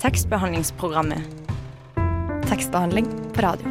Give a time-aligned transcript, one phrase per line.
[0.00, 1.18] Tekstbehandlingsprogrammet.
[2.48, 3.66] Tekstbehandling på radio.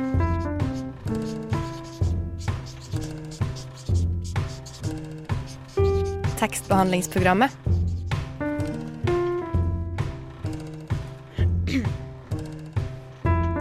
[6.39, 7.51] Tekstbehandlingsprogrammet.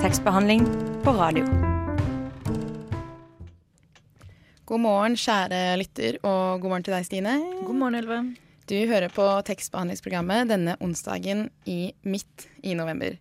[0.01, 0.67] Tekstbehandling
[1.05, 1.45] på radio.
[4.65, 7.39] God morgen, kjære lytter, og god morgen til deg, Stine.
[7.65, 8.48] God morgen, Ylve.
[8.69, 13.15] Du hører på tekstbehandlingsprogrammet denne onsdagen i midt i november.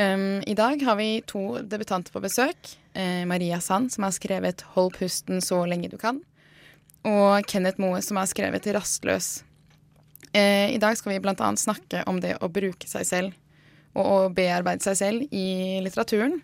[0.00, 2.70] Um, I dag har vi to debutanter på besøk.
[2.96, 6.22] Eh, Maria Sand, som har skrevet 'Hold pusten så lenge du kan',
[7.04, 9.42] og Kenneth Moe, som har skrevet 'Rastløs'.
[10.32, 11.56] Eh, I dag skal vi bl.a.
[11.56, 13.32] snakke om det å bruke seg selv
[13.94, 16.40] og å bearbeide seg selv i litteraturen.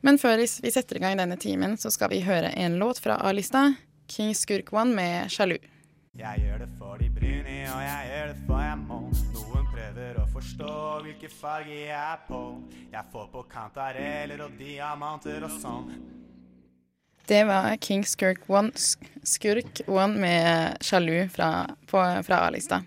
[0.00, 3.18] Men før vi setter i gang denne timen, så skal vi høre en låt fra
[3.18, 3.74] A-lista,
[4.06, 5.71] King Skurk One med 'Sjalu'.
[6.12, 8.96] Jeg gjør det for de bryne, og jeg gjør det for jeg må.
[9.32, 10.74] Noen prøver å forstå
[11.06, 12.40] hvilke farger jeg er på.
[12.92, 15.88] Jeg får på kantareller og diamanter og sånn.
[17.24, 18.76] Det var King Skurk One,
[19.24, 21.48] Skurk One med 'Sjalu' fra,
[21.88, 22.82] fra A-lista.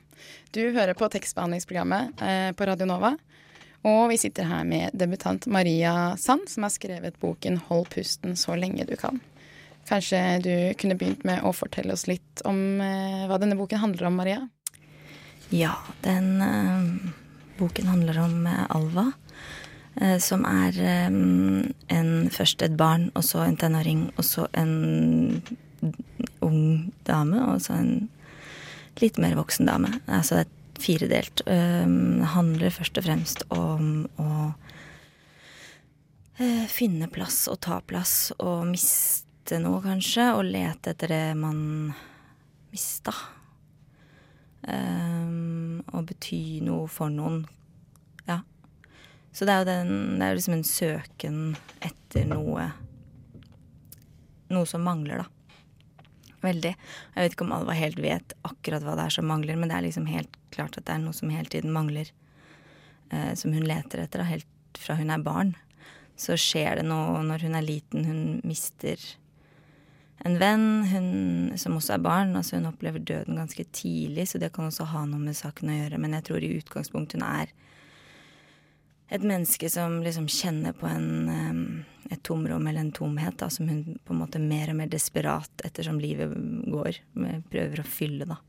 [0.53, 3.15] Du hører på tekstbehandlingsprogrammet eh, på Radio Nova.
[3.89, 8.53] Og vi sitter her med debutant Maria Sand, som har skrevet boken 'Hold pusten så
[8.53, 9.17] lenge du kan'.
[9.85, 14.07] Kanskje du kunne begynt med å fortelle oss litt om eh, hva denne boken handler
[14.09, 14.39] om, Maria?
[15.53, 17.11] Ja, den eh,
[17.59, 19.11] boken handler om eh, Alva.
[20.01, 25.41] eh, som er eh, en, først et barn, og så en tenåring, og så en
[26.41, 28.09] ung dame, og så en
[29.01, 29.99] litt mer voksen dame.
[30.07, 31.41] Altså det er firedelt.
[31.45, 34.31] Eh, Det handler først og fremst om å
[36.39, 39.24] eh, finne plass og ta plass og miste
[39.61, 41.59] noe, kanskje, og lete etter det man
[42.73, 43.13] mista.
[44.65, 47.43] Um, og bety noe for noen.
[48.25, 48.39] Ja.
[49.29, 51.39] Så det er jo den, det er liksom en søken
[51.85, 52.71] etter noe
[54.45, 56.05] Noe som mangler, da.
[56.43, 56.71] Veldig.
[56.77, 59.79] Jeg vet ikke om Alva helt vet akkurat hva det er som mangler, men det
[59.79, 62.11] er liksom helt klart at det er noe som hele tiden mangler.
[63.09, 65.55] Uh, som hun leter etter, da, helt fra hun er barn.
[66.15, 68.05] Så skjer det noe når hun er liten.
[68.05, 69.01] Hun mister
[70.25, 71.09] en venn hun,
[71.57, 72.35] som også er barn.
[72.35, 75.77] altså Hun opplever døden ganske tidlig, så det kan også ha noe med saken å
[75.77, 75.99] gjøre.
[76.01, 77.53] Men jeg tror i utgangspunktet hun er
[79.13, 83.99] et menneske som liksom kjenner på en, et tomrom eller en tomhet, da, som hun
[84.01, 86.33] på en måte mer og mer desperat ettersom livet
[86.73, 86.97] går,
[87.53, 88.39] prøver å fylle, da.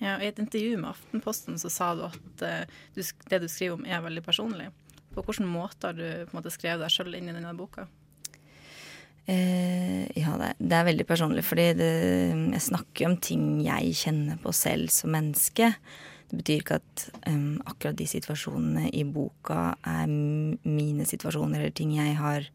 [0.00, 2.64] Ja, I et intervju med Aftenposten så sa du at eh,
[2.96, 4.70] du, det du skriver om er veldig personlig.
[5.14, 7.86] På hvilken måte har du på en måte skrevet deg sjøl inn i denne boka?
[9.26, 11.92] Eh, ja, det det er veldig personlig, fordi det,
[12.56, 15.72] jeg snakker jo om ting jeg kjenner på selv som menneske.
[16.28, 21.94] Det betyr ikke at um, akkurat de situasjonene i boka er mine situasjoner eller ting
[21.96, 22.48] jeg har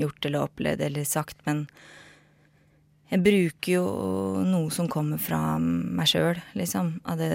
[0.00, 1.66] gjort eller opplevd eller sagt, men
[3.12, 3.84] jeg bruker jo
[4.48, 6.94] noe som kommer fra meg sjøl, liksom.
[7.20, 7.34] Det,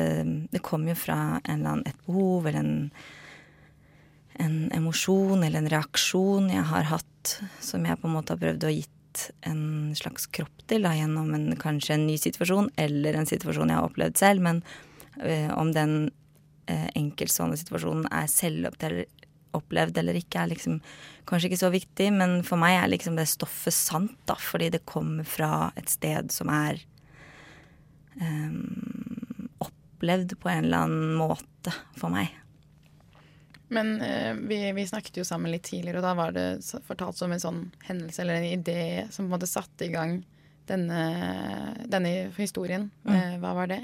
[0.50, 2.80] det kommer jo fra en eller annen, et behov eller en
[4.40, 7.34] en emosjon eller en reaksjon jeg har hatt,
[7.64, 8.94] som jeg på en måte har prøvd å gitt
[9.50, 13.80] en slags kropp til da, gjennom en, kanskje en ny situasjon eller en situasjon jeg
[13.80, 14.44] har opplevd selv.
[14.46, 14.62] Men
[15.24, 15.96] øh, om den
[16.70, 20.80] øh, enkeltstående situasjonen er selvopplevd eller ikke, er liksom
[21.30, 22.12] kanskje ikke så viktig.
[22.20, 26.34] Men for meg er liksom det stoffet sant, da, fordi det kommer fra et sted
[26.36, 26.84] som er
[28.22, 28.52] øh,
[29.66, 32.36] opplevd på en eller annen måte for meg.
[33.74, 36.48] Men uh, vi, vi snakket jo sammen litt tidligere, og da var det
[36.88, 40.22] fortalt som en sånn hendelse eller en idé som på en måte satte i gang
[40.68, 41.02] denne,
[41.88, 42.90] denne historien.
[43.08, 43.82] Eh, hva var det?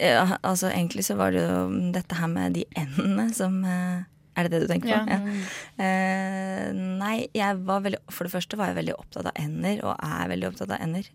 [0.00, 4.02] Ja, altså egentlig så var det jo dette her med de endene som uh,
[4.34, 5.14] Er det det du tenker på?
[5.14, 5.84] Ja.
[5.84, 9.94] Eh, nei, jeg var veldig For det første var jeg veldig opptatt av ender, og
[9.94, 11.08] er veldig opptatt av ender.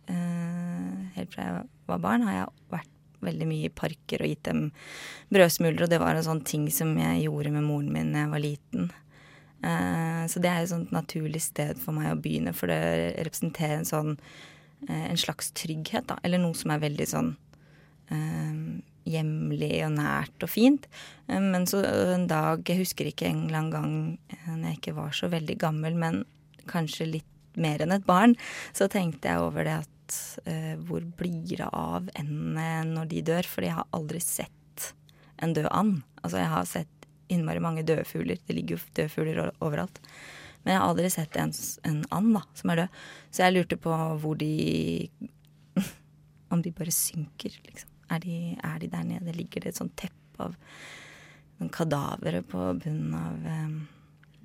[1.17, 2.91] Helt fra jeg var barn har jeg vært
[3.25, 4.68] veldig mye i parker og gitt dem
[5.33, 8.33] brødsmuler, og det var en sånn ting som jeg gjorde med moren min da jeg
[8.33, 8.91] var liten.
[9.62, 13.79] Eh, så det er et sånt naturlig sted for meg å begynne, for det representerer
[13.79, 14.13] en sånn
[14.88, 16.18] eh, en slags trygghet, da.
[16.25, 17.35] Eller noe som er veldig sånn
[18.09, 18.81] eh,
[19.12, 20.85] hjemlig og nært og fint.
[21.27, 21.81] Men så
[22.13, 25.56] en dag, jeg husker ikke en eller annen gang når jeg ikke var så veldig
[25.62, 26.21] gammel, men
[26.69, 28.35] kanskje litt mer enn et barn,
[28.77, 29.90] så tenkte jeg over det at
[30.45, 33.47] eh, hvor blir det av endene når de dør?
[33.49, 34.87] Fordi jeg har aldri sett
[35.41, 36.01] en død and.
[36.21, 38.39] Altså jeg har sett innmari mange døde fugler.
[38.45, 40.01] Det ligger jo døde fugler overalt.
[40.61, 41.53] Men jeg har aldri sett en,
[41.89, 42.99] en and som er død.
[43.31, 45.09] Så jeg lurte på hvor de
[46.51, 47.87] Om de bare synker, liksom.
[48.11, 49.31] Er de, er de der nede?
[49.37, 50.57] Ligger det et sånt teppe av
[51.71, 53.75] kadavere på bunnen av eh,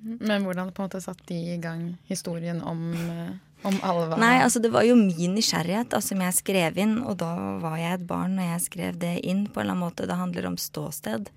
[0.01, 4.17] Men hvordan på en måte satt de i gang historien om, eh, om Alva?
[4.21, 7.31] Nei, altså det var jo min nysgjerrighet da, som jeg skrev inn, og da
[7.63, 10.07] var jeg et barn når jeg skrev det inn på en eller annen måte.
[10.09, 11.31] Det handler om ståsted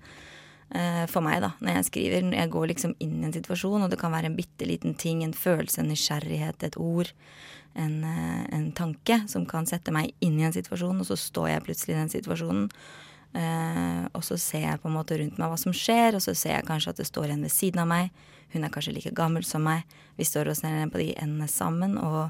[0.75, 2.33] eh, for meg, da, når jeg skriver.
[2.37, 5.23] Jeg går liksom inn i en situasjon, og det kan være en bitte liten ting,
[5.23, 7.13] en følelse, en nysgjerrighet, et ord.
[7.73, 11.53] En, eh, en tanke som kan sette meg inn i en situasjon, og så står
[11.55, 12.67] jeg plutselig i den situasjonen.
[13.31, 16.35] Eh, og så ser jeg på en måte rundt meg hva som skjer, og så
[16.35, 18.11] ser jeg kanskje at det står en ved siden av meg.
[18.53, 19.87] Hun er kanskje like gammel som meg.
[20.19, 21.97] Vi står oss ned på de endene sammen.
[21.97, 22.29] Og,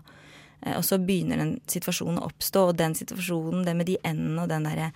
[0.61, 4.43] eh, og så begynner den situasjonen å oppstå, og den situasjonen, det med de endene
[4.43, 4.91] og den derre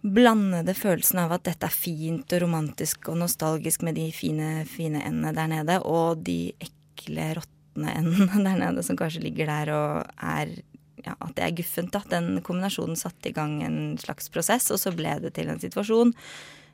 [0.00, 5.02] blandede følelsen av at dette er fint og romantisk og nostalgisk med de fine, fine
[5.04, 10.14] endene der nede, og de ekle, råtne endene der nede som kanskje ligger der og
[10.16, 10.56] er
[11.04, 11.92] ja, at det er guffent.
[11.92, 12.02] da.
[12.12, 16.12] Den kombinasjonen satte i gang en slags prosess, og så ble det til en situasjon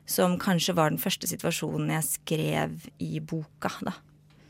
[0.07, 3.93] som kanskje var den første situasjonen jeg skrev i boka, da.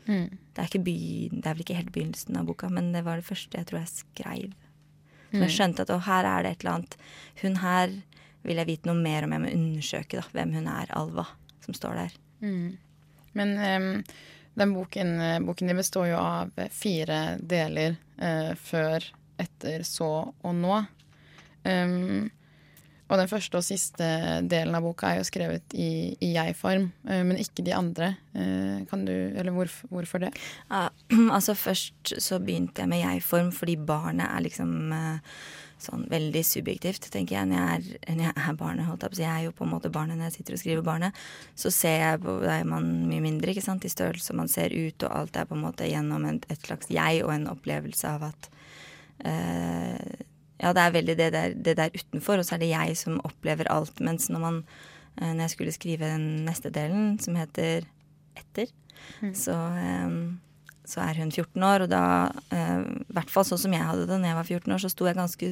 [0.08, 0.30] Mm.
[0.56, 0.96] Det, er by,
[1.32, 3.82] det, er vel ikke helt begynnelsen av boka, men det var det første jeg tror
[3.82, 4.54] jeg skrev.
[5.28, 6.94] Så jeg skjønte at å, her er det et eller annet
[7.42, 7.90] Hun her
[8.46, 9.34] vil jeg vite noe mer om.
[9.34, 11.26] Jeg må undersøke da, hvem hun er, Alva,
[11.66, 12.14] som står der.
[12.40, 12.78] Mm.
[13.36, 13.88] Men um,
[14.62, 15.12] den boken,
[15.44, 19.04] boken din består jo av fire deler uh, før
[19.42, 20.80] etter så og nå.
[21.66, 22.30] Um,
[23.08, 24.08] og den første og siste
[24.48, 28.12] delen av boka er jo skrevet i, i jeg-form, uh, men ikke de andre.
[28.36, 30.34] Uh, kan du, eller hvorfor, hvorfor det?
[30.68, 30.88] Ja,
[31.36, 35.40] altså Først så begynte jeg med jeg-form fordi barnet er liksom uh,
[35.82, 37.48] sånn veldig subjektivt, tenker jeg.
[37.50, 39.26] Når jeg er, er barnet, holdt jeg på å si.
[39.26, 41.20] Jeg er jo på en måte barnet når jeg sitter og skriver barnet.
[41.58, 44.74] Så ser jeg på Da er man mye mindre, ikke sant, i størrelse, man ser
[44.74, 48.10] ut, og alt er på en måte gjennom et, et slags jeg og en opplevelse
[48.10, 48.50] av at
[49.22, 50.26] uh,
[50.58, 53.20] Ja, det er veldig det der, det der, utenfor, og så er det jeg som
[53.26, 54.00] opplever alt.
[54.04, 54.60] Mens når man
[55.20, 57.86] uh, Når jeg skulle skrive den neste delen, som heter
[58.38, 58.70] Etter,
[59.22, 59.34] mm.
[59.34, 60.38] så um,
[60.88, 62.02] så er hun 14 år, og da
[62.54, 64.90] eh, I hvert fall sånn som jeg hadde det når jeg var 14 år, så
[64.92, 65.50] sto jeg ganske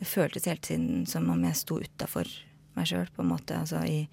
[0.00, 2.30] Det føltes hele tiden som om jeg sto utafor
[2.78, 3.58] meg sjøl, på en måte.
[3.58, 4.06] Altså i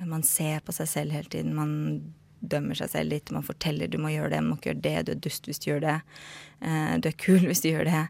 [0.00, 1.52] Man ser på seg selv hele tiden.
[1.54, 1.74] Man
[2.40, 3.30] dømmer seg selv litt.
[3.32, 5.60] Man forteller du må gjøre det, du må ikke gjøre det, du er dust hvis
[5.62, 5.98] du gjør det.
[6.64, 8.02] Eh, du er kul hvis du gjør det.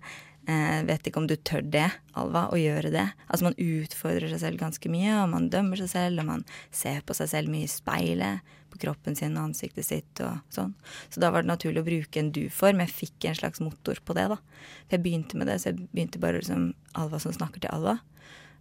[0.45, 1.87] Eh, vet ikke om du tør det,
[2.21, 3.07] Alva, å gjøre det.
[3.29, 6.45] Altså Man utfordrer seg selv ganske mye, og man dømmer seg selv, og man
[6.75, 10.73] ser på seg selv mye i speilet, på kroppen sin og ansiktet sitt og sånn.
[11.09, 12.83] Så da var det naturlig å bruke en du-form.
[12.83, 14.41] Jeg fikk en slags motor på det, da.
[14.89, 18.01] For jeg begynte med det, så jeg begynte bare liksom Alva som snakker til Alva.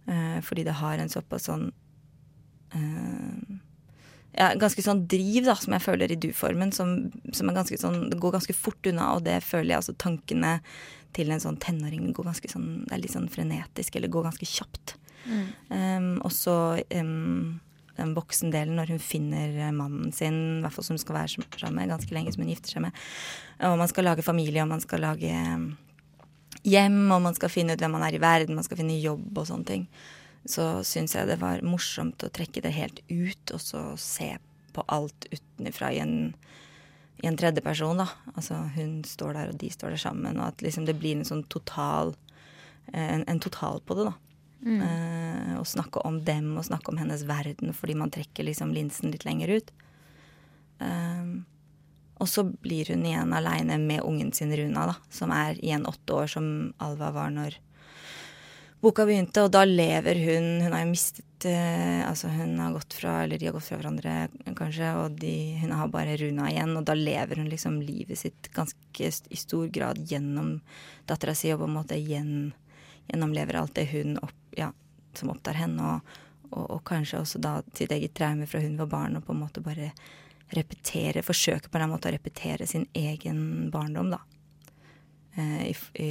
[0.06, 1.66] Eh, fordi det har en såpass sånn
[2.78, 3.53] eh,
[4.34, 6.96] ja, ganske sånn driv da, som jeg føler i du-formen, som,
[7.30, 10.56] som, er ganske sånn Det går ganske fort unna, og det føler jeg altså tankene
[11.14, 14.48] til en sånn tenåring går ganske sånn Det er litt sånn frenetisk, eller går ganske
[14.50, 14.96] kjapt.
[15.24, 15.46] Mm.
[15.70, 16.56] Um, og så
[16.98, 17.60] um,
[17.94, 21.78] den voksendelen når hun finner mannen sin, i hvert fall som hun skal være sammen
[21.78, 23.04] med ganske lenge, som hun gifter seg med.
[23.70, 25.30] Og man skal lage familie, og man skal lage
[26.64, 29.38] hjem, og man skal finne ut hvem man er i verden, man skal finne jobb
[29.38, 29.86] og sånne ting.
[30.44, 34.34] Så syns jeg det var morsomt å trekke det helt ut, og så se
[34.74, 36.16] på alt utenfra i en
[37.22, 38.08] i en tredjeperson, da.
[38.34, 41.28] Altså hun står der, og de står der sammen, og at liksom det blir en
[41.28, 42.16] sånn total
[42.92, 44.12] En, en total på det, da.
[44.64, 44.80] Mm.
[44.84, 49.08] Eh, å snakke om dem og snakke om hennes verden fordi man trekker liksom linsen
[49.12, 49.72] litt lenger ut.
[50.84, 51.30] Eh,
[52.20, 56.12] og så blir hun igjen aleine med ungen sin Runa, da, som er igjen åtte
[56.12, 57.56] år, som Alva var når
[58.84, 62.96] boka begynte, og da lever hun Hun har jo mistet uh, Altså, hun har gått
[63.00, 64.14] fra Eller de har gått fra hverandre,
[64.56, 68.50] kanskje, og de, hun har bare Runa igjen, og da lever hun liksom livet sitt
[68.54, 70.58] ganske i stor grad gjennom
[71.08, 72.52] dattera si, og på en måte gjen,
[73.10, 74.70] gjennomlever alt det hun opp, ja,
[75.18, 78.92] som opptar henne, og, og, og, kanskje også da sitt eget traume fra hun var
[78.92, 79.90] barn, og på en måte bare
[80.54, 84.22] repetere, forsøke på en måte å repetere sin egen barndom, da.
[85.34, 86.08] Uh, i, i,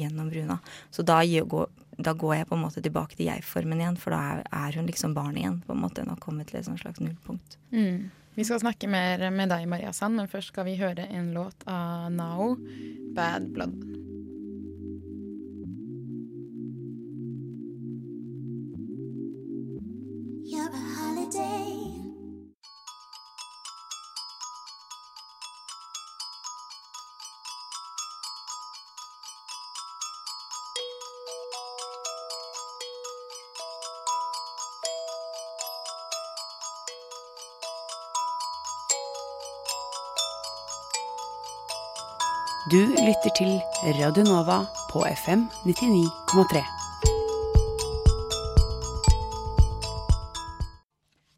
[0.00, 0.58] gjennom Bruna.
[0.90, 4.42] Så da går, da går jeg på en måte tilbake til jeg-formen igjen, for da
[4.44, 5.60] er, hun liksom barn igjen.
[5.66, 7.58] på en måte, Hun har kommet til et slags nullpunkt.
[7.72, 8.10] Mm.
[8.34, 11.62] Vi skal snakke mer med deg, Maria Sand, men først skal vi høre en låt
[11.66, 12.56] av Nao,
[13.14, 14.13] 'Bad Blood'.
[42.74, 43.52] Du lytter til
[44.00, 44.56] Radio Nova
[44.90, 46.62] på FM 99,3.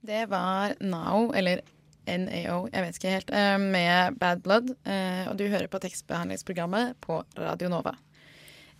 [0.00, 1.61] Det var Nao, eller
[2.09, 4.73] NAO, jeg vet ikke helt, eh, med Bad Blood.
[4.87, 7.93] eh, Og du hører på tekstbehandlingsprogrammet på Radio Nova.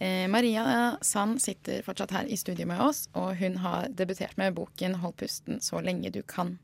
[0.01, 4.55] Eh, Maria Sand sitter fortsatt her i studio med oss, og hun har debutert med
[4.55, 6.57] boken 'Hold pusten så lenge du kan'.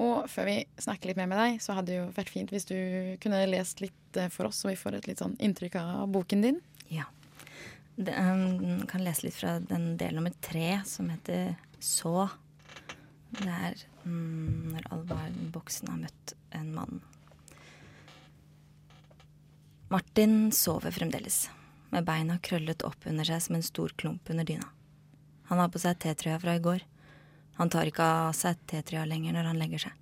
[0.00, 2.68] Og før vi snakker litt mer med deg, så hadde det jo vært fint hvis
[2.68, 2.76] du
[3.22, 6.46] kunne lest litt eh, for oss, så vi får et litt sånn inntrykk av boken
[6.46, 6.60] din.
[6.92, 7.08] Ja.
[7.96, 12.28] Det, um, kan lese litt fra den del nummer tre, som heter Så.
[13.30, 15.20] Det er um, når Alva
[15.52, 17.00] Boksen har møtt en mann.
[19.90, 21.48] Martin sover fremdeles,
[21.90, 24.68] med beina krøllet opp under seg som en stor klump under dyna.
[25.50, 26.84] Han har på seg T-trøya fra i går.
[27.60, 29.96] Han tar ikke av seg T-trøya lenger når han legger seg.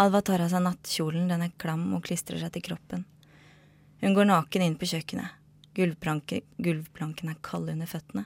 [0.00, 3.04] Alva tar av seg nattkjolen, den er klam og klistrer seg til kroppen.
[4.00, 5.36] Hun går naken inn på kjøkkenet.
[5.76, 8.24] Gulvplanken, gulvplanken er kald under føttene.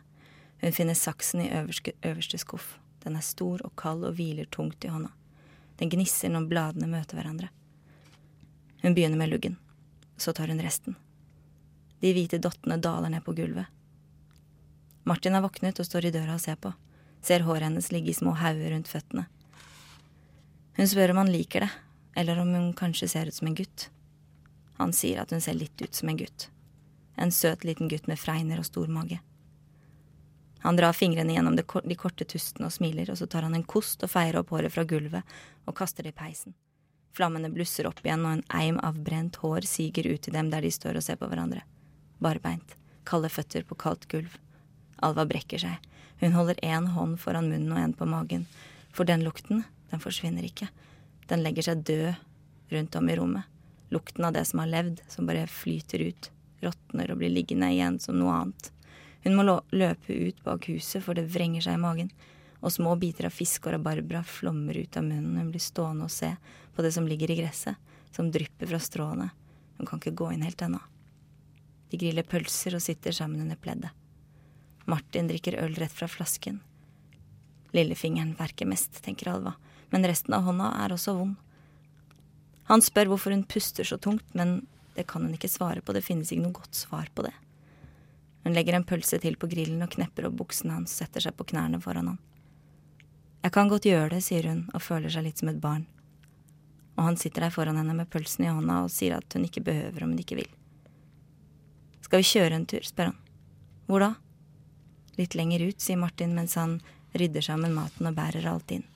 [0.63, 2.77] Hun finner saksen i øverste, øverste skuff.
[3.03, 5.11] Den er stor og kald og hviler tungt i hånda.
[5.83, 7.51] Den gnisser når bladene møter hverandre.
[8.87, 9.59] Hun begynner med luggen.
[10.15, 10.95] Så tar hun resten.
[11.99, 13.67] De hvite dottene daler ned på gulvet.
[15.03, 16.79] Martin har våknet og står i døra og ser på.
[17.23, 19.27] Ser håret hennes ligge i små hauger rundt føttene.
[20.79, 21.71] Hun spør om han liker det,
[22.17, 23.89] eller om hun kanskje ser ut som en gutt.
[24.79, 26.51] Han sier at hun ser litt ut som en gutt.
[27.17, 29.19] En søt liten gutt med fregner og stor mage.
[30.63, 34.03] Han drar fingrene gjennom de korte tustene og smiler, og så tar han en kost
[34.03, 36.55] og feier opp håret fra gulvet og kaster det i peisen.
[37.15, 40.63] Flammene blusser opp igjen, og en eim av brent hår siger ut til dem der
[40.63, 41.65] de står og ser på hverandre.
[42.23, 44.31] Barbeint, kalde føtter på kaldt gulv.
[45.05, 45.89] Alva brekker seg.
[46.21, 48.47] Hun holder én hånd foran munnen og en på magen.
[48.95, 50.71] For den lukten, den forsvinner ikke.
[51.31, 53.45] Den legger seg død rundt om i rommet.
[53.95, 58.01] Lukten av det som har levd, som bare flyter ut, råtner og blir liggende igjen
[58.03, 58.73] som noe annet.
[59.25, 62.11] Hun må løpe ut bak huset, for det vrenger seg i magen,
[62.61, 65.39] og små biter av fisk og rabarbra flommer ut av munnen.
[65.39, 66.35] Hun blir stående og se
[66.75, 67.79] på det som ligger i gresset,
[68.15, 69.31] som drypper fra stråene.
[69.79, 70.81] Hun kan ikke gå inn helt ennå.
[71.89, 73.95] De griller pølser og sitter sammen under pleddet.
[74.89, 76.63] Martin drikker øl rett fra flasken.
[77.77, 79.53] Lillefingeren verker mest, tenker Alva,
[79.93, 81.37] men resten av hånda er også vond.
[82.71, 84.63] Han spør hvorfor hun puster så tungt, men
[84.97, 87.35] det kan hun ikke svare på, det finnes ikke noe godt svar på det.
[88.45, 91.47] Hun legger en pølse til på grillen og knepper opp buksene hans setter seg på
[91.53, 92.19] knærne foran han.
[93.45, 95.85] Jeg kan godt gjøre det, sier hun og føler seg litt som et barn.
[96.97, 99.63] Og han sitter der foran henne med pølsen i hånda og sier at hun ikke
[99.69, 100.49] behøver om hun ikke vil.
[102.03, 103.21] Skal vi kjøre en tur, spør han.
[103.87, 104.15] Hvor da?
[105.19, 106.79] Litt lenger ut, sier Martin mens han
[107.19, 108.87] rydder sammen maten og bærer alt inn.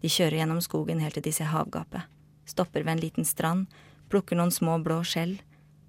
[0.00, 2.04] De kjører gjennom skogen helt til de ser havgapet,
[2.48, 3.66] stopper ved en liten strand,
[4.12, 5.38] plukker noen små blå skjell.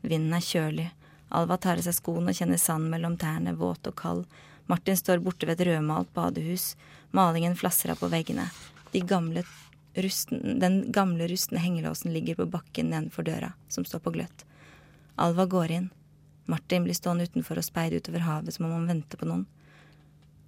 [0.02, 0.90] Vinden er kjølig,
[1.32, 4.26] Alva tar av seg skoene og kjenner sand mellom tærne, våt og kald.
[4.68, 6.74] Martin står borte ved et rødmalt badehus.
[7.16, 8.50] Malingen flasser av på veggene.
[8.92, 9.46] De gamle
[9.96, 14.46] rusten, den gamle, rustne hengelåsen ligger på bakken nedenfor døra, som står på gløtt.
[15.16, 15.90] Alva går inn.
[16.52, 19.46] Martin blir stående utenfor og speide utover havet som om han venter på noen.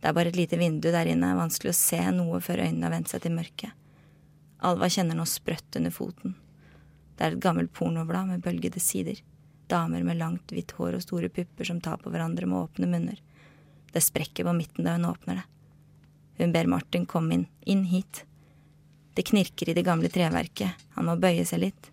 [0.04, 2.92] Det er bare et lite vindu der inne, vanskelig å se noe før øynene har
[2.92, 3.72] vendt seg til mørket.
[4.68, 6.36] Alva kjenner noe sprøtt under foten.
[7.16, 9.22] Det er et gammelt pornoblad med bølgede sider.
[9.72, 13.22] Damer med langt, hvitt hår og store pupper som tar på hverandre med åpne munner.
[13.94, 15.48] Det sprekker på midten da hun åpner det.
[16.42, 18.26] Hun ber Martin komme inn, inn hit.
[19.14, 21.92] Det knirker i det gamle treverket, han må bøye seg litt.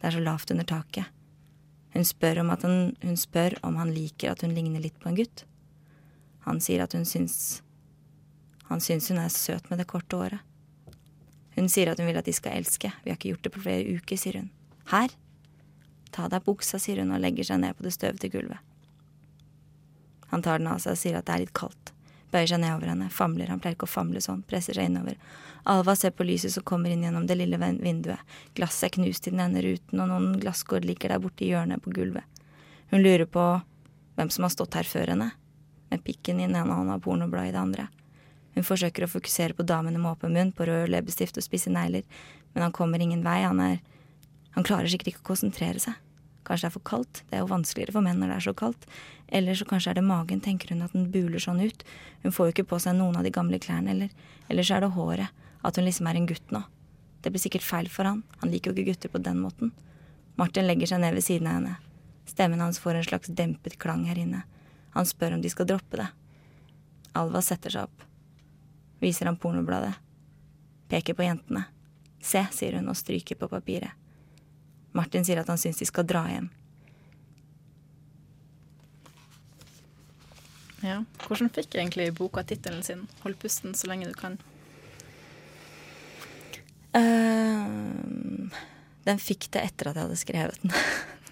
[0.00, 1.04] Det er så lavt under taket.
[1.94, 5.44] Hun spør han, hun spør om han liker at hun ligner litt på en gutt.
[6.46, 7.62] Han sier at hun syns
[8.70, 10.46] Han syns hun er søt med det korte året.
[11.56, 12.92] Hun sier at hun vil at de skal elske.
[13.02, 14.50] Vi har ikke gjort det på flere uker, sier hun.
[14.92, 15.10] Her?
[16.14, 18.62] Ta deg buksa, sier hun og legger seg ned på det støvete gulvet.
[20.30, 21.90] Han tar den av seg og sier at det er litt kaldt.
[22.30, 25.18] Bøyer seg ned over henne, famler, han pleier ikke å famle sånn, presser seg innover.
[25.64, 28.20] Alva ser på lyset som kommer inn gjennom det lille vinduet.
[28.56, 31.82] Glasset er knust i den ene ruten, og noen glasskår ligger der borte i hjørnet
[31.84, 32.24] på gulvet.
[32.90, 33.44] Hun lurer på
[34.16, 35.30] hvem som har stått her før henne
[35.90, 37.88] med pikken i den ene hånda og pornobladet i det andre.
[38.54, 42.06] Hun forsøker å fokusere på damene med åpen munn, på rød leppestift og spisse negler,
[42.54, 43.80] men han kommer ingen vei, han er…
[44.56, 45.94] Han klarer sikkert ikke å konsentrere seg.
[46.42, 48.54] Kanskje det er for kaldt, det er jo vanskeligere for menn når det er så
[48.58, 48.86] kaldt,
[49.38, 51.84] eller så kanskje er det magen, tenker hun at den buler sånn ut,
[52.24, 54.82] hun får jo ikke på seg noen av de gamle klærne, eller, eller så er
[54.82, 56.62] det håret, at hun liksom er en gutt nå.
[57.20, 59.72] Det blir sikkert feil for han, han liker jo ikke gutter på den måten.
[60.40, 61.74] Martin legger seg ned ved siden av henne.
[62.28, 64.44] Stemmen hans får en slags dempet klang her inne.
[64.96, 66.08] Han spør om de skal droppe det.
[67.18, 68.06] Alva setter seg opp.
[69.02, 69.92] Viser ham pornobladet.
[70.88, 71.66] Peker på jentene.
[72.20, 73.92] Se, sier hun og stryker på papiret.
[74.96, 76.48] Martin sier at han syns de skal dra hjem.
[80.80, 81.02] Ja.
[81.26, 84.38] Hvordan fikk egentlig boka tittelen sin 'Hold pusten så lenge du kan'?
[86.98, 88.50] Ehm,
[89.06, 90.74] den fikk det etter at jeg hadde skrevet den.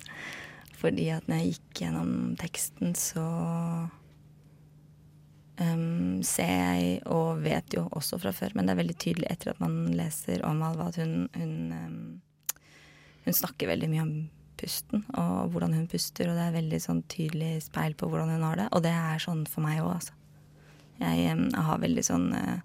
[0.81, 3.27] Fordi at når jeg gikk gjennom teksten, så
[5.59, 9.53] um, ser jeg, og vet jo også fra før, men det er veldig tydelig etter
[9.53, 11.99] at man leser om Alva, at hun, hun, um,
[13.27, 14.15] hun snakker veldig mye om
[14.59, 18.47] pusten og hvordan hun puster, og det er veldig sånn tydelig speil på hvordan hun
[18.47, 18.71] har det.
[18.75, 20.15] Og det er sånn for meg òg, altså.
[20.99, 22.57] Jeg um, har veldig sånn uh,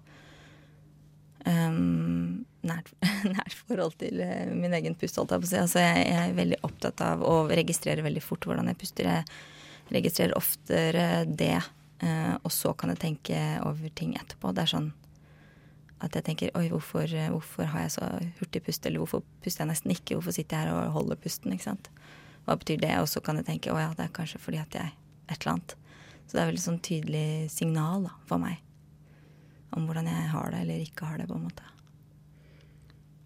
[1.50, 2.23] em,
[2.66, 2.90] nært,
[3.36, 5.60] nært forhold til eh, min egen pust, holdt jeg på å si.
[5.60, 9.10] Altså, jeg, jeg er veldig opptatt av å registrere veldig fort hvordan jeg puster.
[9.10, 11.56] Jeg registrerer oftere det,
[12.04, 14.54] eh, og så kan jeg tenke over ting etterpå.
[14.54, 14.90] Det er sånn
[16.04, 18.08] at jeg tenker oi, hvorfor, hvorfor har jeg så
[18.40, 21.54] hurtig pust, eller hvorfor puster jeg nesten ikke, hvorfor sitter jeg her og holder pusten,
[21.54, 21.88] ikke sant.
[22.44, 22.92] Hva betyr det?
[23.00, 24.92] Og så kan jeg tenke å ja, det er kanskje fordi at jeg
[25.30, 25.76] et eller annet.
[26.26, 28.60] Så det er veldig sånn tydelig signal da, for meg
[29.74, 31.73] om hvordan jeg har det eller ikke har det, på en måte.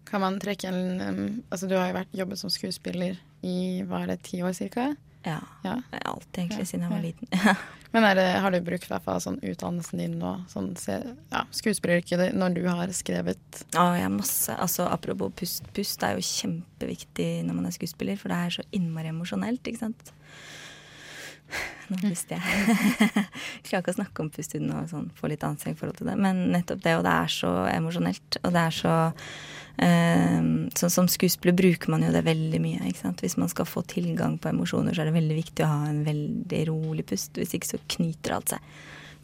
[0.09, 4.03] Kan man trekke en um, Altså, du har jo vært, jobbet som skuespiller i hva
[4.03, 4.91] er det, ti år cirka?
[5.23, 5.39] Ja.
[5.63, 5.75] Ja.
[5.91, 7.27] Alltid egentlig, Ja, siden jeg var liten.
[7.91, 12.57] Men det, har du brukt hvert fall sånn utdannelsen din og sånn ja, skuespilleryrket når
[12.59, 14.53] du har skrevet Å, Ja, masse.
[14.53, 15.65] Altså, apropos pust.
[15.73, 19.87] Pust er jo kjempeviktig når man er skuespiller, for det er så innmari emosjonelt, ikke
[19.87, 20.13] sant.
[21.89, 22.75] Nå puster jeg.
[22.75, 23.23] Jeg
[23.65, 26.17] klarer ikke å snakke om pust uten å sånn, få litt anstrengt forhold til det.
[26.21, 28.95] Men nettopp det, og det er så emosjonelt, og det er så
[29.81, 30.37] eh,
[30.79, 32.83] Sånn Som skuespiller bruker man jo det veldig mye.
[32.91, 33.23] ikke sant?
[33.25, 36.03] Hvis man skal få tilgang på emosjoner, så er det veldig viktig å ha en
[36.05, 37.33] veldig rolig pust.
[37.39, 38.69] Hvis ikke så knyter alt seg.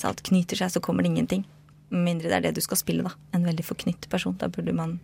[0.02, 1.46] Så alt knyter seg, så kommer det ingenting.
[1.94, 3.14] Med mindre det er det du skal spille, da.
[3.38, 4.36] En veldig forknyttet person.
[4.42, 4.98] Da burde man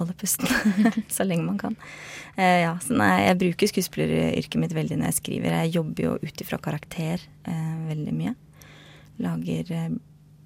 [0.00, 0.48] holde pusten
[1.16, 1.76] så lenge man kan.
[2.36, 5.56] Eh, ja, så nei, jeg bruker skuespilleryrket mitt veldig når jeg skriver.
[5.62, 8.34] Jeg jobber jo ut ifra karakter eh, veldig mye.
[9.24, 9.88] Lager eh,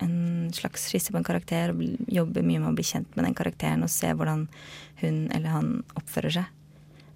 [0.01, 0.15] en
[0.55, 3.85] slags skisse på en karakter og jobber mye med å bli kjent med den karakteren
[3.85, 4.47] og se hvordan
[5.03, 6.57] hun eller han oppfører seg.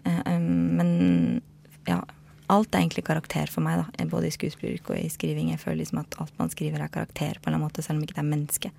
[0.04, 1.40] Eh, men
[1.88, 2.02] ja,
[2.52, 4.08] alt er egentlig karakter for meg, da.
[4.10, 5.52] Både i skuespilleryrket og i skriving.
[5.52, 7.98] Jeg føler liksom at alt man skriver er karakter på en eller annen måte, selv
[8.00, 8.72] om ikke det er menneske.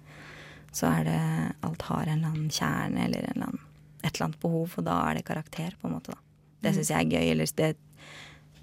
[0.75, 1.19] Så er det
[1.63, 3.61] Alt har en eller annen kjerne eller en eller annen,
[4.01, 6.19] et eller annet behov, og da er det karakter, på en måte, da.
[6.65, 7.29] Det syns jeg er gøy.
[7.31, 7.69] Eller det,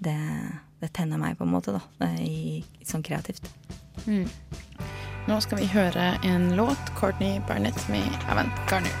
[0.05, 0.19] det,
[0.83, 2.11] det tenner meg, på en måte, da.
[2.21, 3.49] I, sånn kreativt.
[4.05, 8.93] Nå skal vi høre en låt, Courtney Barnett med Avant Garner.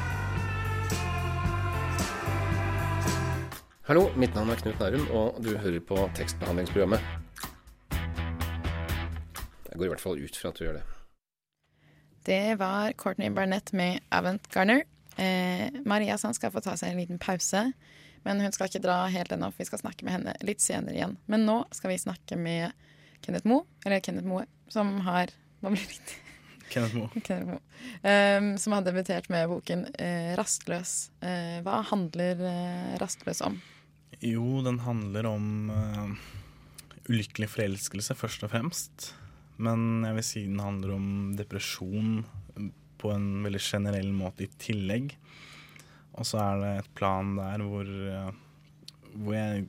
[3.83, 7.03] Hallo, mitt navn er Knut Nærum, og du hører på tekstbehandlingsprogrammet.
[9.69, 10.92] Jeg går i hvert fall ut fra at du gjør det.
[12.23, 14.83] Det var Courtney Barnett med Avant Garner.
[15.15, 17.65] Eh, Maria Sand skal få ta seg en liten pause,
[18.23, 20.95] men hun skal ikke dra helt ennå, for vi skal snakke med henne litt senere
[20.95, 21.17] igjen.
[21.27, 22.71] Men nå skal vi snakke med
[23.23, 25.33] Kenneth Moe, eller Kenneth Moe, som har
[25.63, 26.15] Hva blir det riktig?
[26.71, 27.09] Kenneth Moe.
[27.27, 27.61] Kenneth Moe.
[28.03, 31.11] Um, som har debutert med boken eh, 'Rastløs'.
[31.23, 33.59] Eh, hva handler eh, 'Rastløs' om?
[34.23, 35.45] Jo, den handler om
[37.11, 39.09] ulykkelig forelskelse, først og fremst.
[39.61, 42.23] Men jeg vil si den handler om depresjon
[43.03, 45.13] på en veldig generell måte i tillegg.
[46.13, 48.31] Og så er det et plan der hvor, eh,
[49.17, 49.67] hvor jeg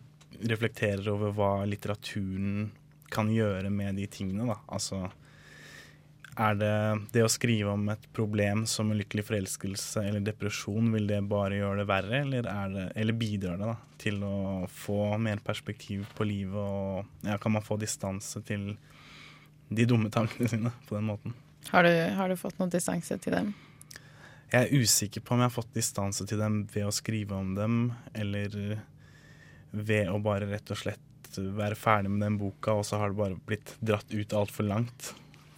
[0.50, 2.70] reflekterer over hva litteraturen
[3.14, 4.58] kan gjøre med de tingene, da.
[4.74, 5.04] Altså
[6.34, 6.76] er det
[7.14, 11.82] det å skrive om et problem som ulykkelig forelskelse eller depresjon, vil det bare gjøre
[11.82, 14.34] det verre, eller, er det, eller bidrar det da, til å
[14.66, 16.58] få mer perspektiv på livet?
[16.58, 18.72] Og ja, kan man få distanse til
[19.68, 21.36] de dumme tankene sine på den måten?
[21.70, 23.54] Har du, har du fått noen distanse til dem?
[24.52, 27.54] Jeg er usikker på om jeg har fått distanse til dem ved å skrive om
[27.56, 27.78] dem,
[28.14, 28.78] eller
[29.74, 31.00] ved å bare rett og slett
[31.34, 35.14] være ferdig med den boka, og så har det bare blitt dratt ut altfor langt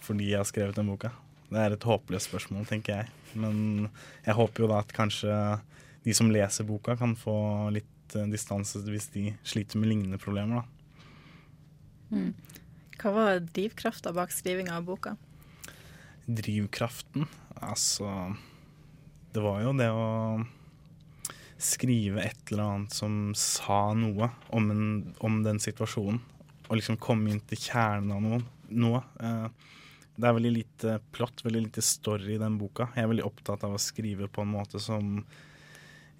[0.07, 1.11] fordi jeg har skrevet den boka.
[1.51, 3.09] Det er et håpløst spørsmål, tenker jeg.
[3.35, 3.89] Men
[4.23, 5.33] jeg håper jo da at kanskje
[6.05, 7.35] de som leser boka, kan få
[7.75, 10.69] litt eh, distanse hvis de sliter med lignende problemer, da.
[12.97, 15.15] Hva var drivkrafta bak skrivinga av boka?
[16.27, 17.25] drivkraften.
[17.55, 18.35] Altså
[19.33, 20.07] Det var jo det å
[21.57, 24.85] skrive et eller annet som sa noe om, en,
[25.25, 26.19] om den situasjonen.
[26.67, 28.41] Og liksom komme inn til kjernen av noe.
[28.69, 29.01] noe.
[29.23, 29.73] Eh,
[30.17, 32.89] det er veldig lite plott, veldig lite story i den boka.
[32.95, 35.21] Jeg er veldig opptatt av å skrive på en måte som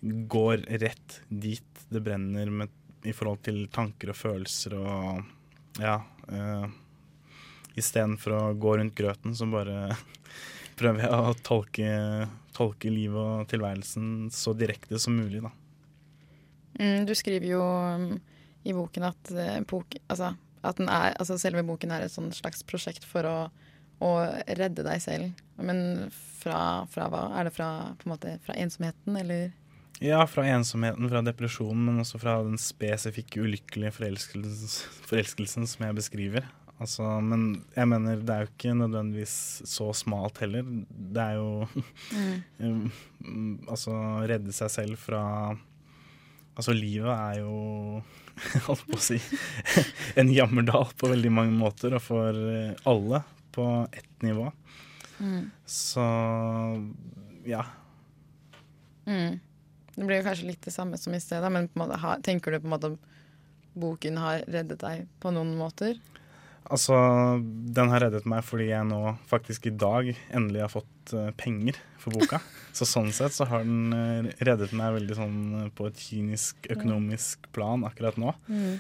[0.01, 2.71] går rett dit det brenner med,
[3.03, 5.25] i forhold til tanker og følelser og
[5.81, 5.99] ja.
[6.31, 6.67] uh,
[7.77, 9.93] Istedenfor å gå rundt grøten, så bare
[10.79, 11.91] prøver jeg å tolke,
[12.57, 15.53] tolke livet og tilværelsen så direkte som mulig, da.
[16.77, 18.11] Mm, du skriver jo um,
[18.67, 19.61] i boken at, eh,
[20.09, 23.37] altså, at er, altså selve boken er et sånn slags prosjekt for å
[24.03, 24.11] å
[24.59, 25.45] redde deg selv.
[25.57, 27.23] Men fra, fra hva?
[27.37, 29.49] Er det fra, en måte, fra ensomheten, eller?
[30.03, 35.97] Ja, fra ensomheten, fra depresjonen, men også fra den spesifikke ulykkelige forelskelsen, forelskelsen som jeg
[35.97, 36.45] beskriver.
[36.77, 40.67] Altså, men jeg mener, det er jo ikke nødvendigvis så smalt heller.
[40.86, 41.65] Det er jo
[42.62, 42.91] mm.
[43.71, 43.95] Altså,
[44.29, 45.23] redde seg selv fra
[46.57, 48.03] Altså, livet er jo
[48.67, 49.17] Holdt på å si
[50.21, 52.38] en jammerdal på veldig mange måter, og for
[52.86, 53.23] alle
[53.57, 54.45] på ett nivå.
[55.17, 55.49] Mm.
[55.65, 56.05] Så
[57.49, 57.63] ja.
[59.10, 59.39] Mm.
[59.97, 62.75] Det blir kanskje litt det samme som i sted, men måte, tenker du på en
[62.75, 62.99] måte om
[63.77, 65.97] boken har reddet deg på noen måter?
[66.67, 66.95] Altså,
[67.73, 71.79] den har reddet meg fordi jeg nå faktisk i dag endelig har fått uh, penger
[72.01, 72.41] for boka.
[72.77, 76.69] så sånn sett så har den uh, reddet meg veldig sånn uh, på et kynisk
[76.75, 78.36] økonomisk plan akkurat nå.
[78.51, 78.77] Mm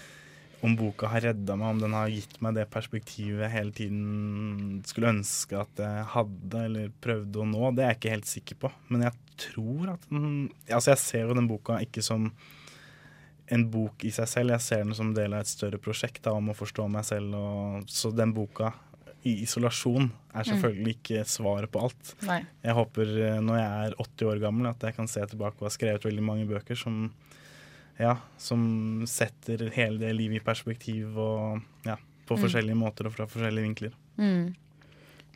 [0.65, 4.79] om boka har redda meg, om den har gitt meg det perspektivet jeg hele tiden
[4.89, 8.61] skulle ønske at jeg hadde eller prøvde å nå, det er jeg ikke helt sikker
[8.63, 8.71] på.
[8.89, 9.17] Men jeg
[9.47, 10.31] tror at den
[10.65, 12.31] Altså, jeg ser jo den boka ikke som
[13.47, 16.33] en bok i seg selv, jeg ser den som del av et større prosjekt da,
[16.35, 17.37] om å forstå meg selv.
[17.37, 18.73] Og, så den boka
[19.27, 20.49] i isolasjon er mm.
[20.49, 22.13] selvfølgelig ikke svaret på alt.
[22.27, 22.41] Nei.
[22.65, 25.69] Jeg håper eh, når jeg er 80 år gammel at jeg kan se tilbake og
[25.69, 27.07] ha skrevet veldig mange bøker som
[27.97, 28.61] ja, som
[29.09, 32.41] setter hele det livet i perspektiv og ja, på mm.
[32.43, 33.93] forskjellige måter og fra forskjellige vinkler.
[34.21, 34.55] Mm.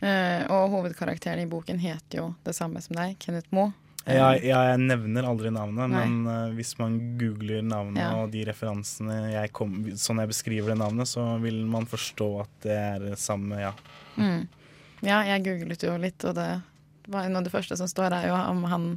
[0.01, 3.73] Eh, og hovedkarakteren i boken heter jo det samme som deg, Kenneth Moe.
[4.01, 5.99] Ja, ja, jeg nevner aldri navnet, Nei.
[6.01, 8.15] men uh, hvis man googler navnet ja.
[8.17, 12.55] og de referansene jeg kom, sånn jeg beskriver det navnet, så vil man forstå at
[12.65, 13.75] det er samme, ja.
[14.17, 14.47] Mm.
[15.05, 16.49] Ja, jeg googlet jo litt, og det
[17.13, 18.87] var noe av det første som står, er jo om han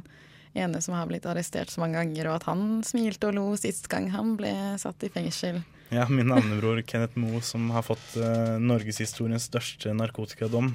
[0.55, 3.89] ene som har blitt arrestert så mange ganger, og at han smilte og lo sist
[3.91, 5.61] gang han ble satt i fengsel.
[5.93, 10.71] Ja, min navnebror Kenneth Moe, som har fått uh, norgeshistoriens største narkotikadom.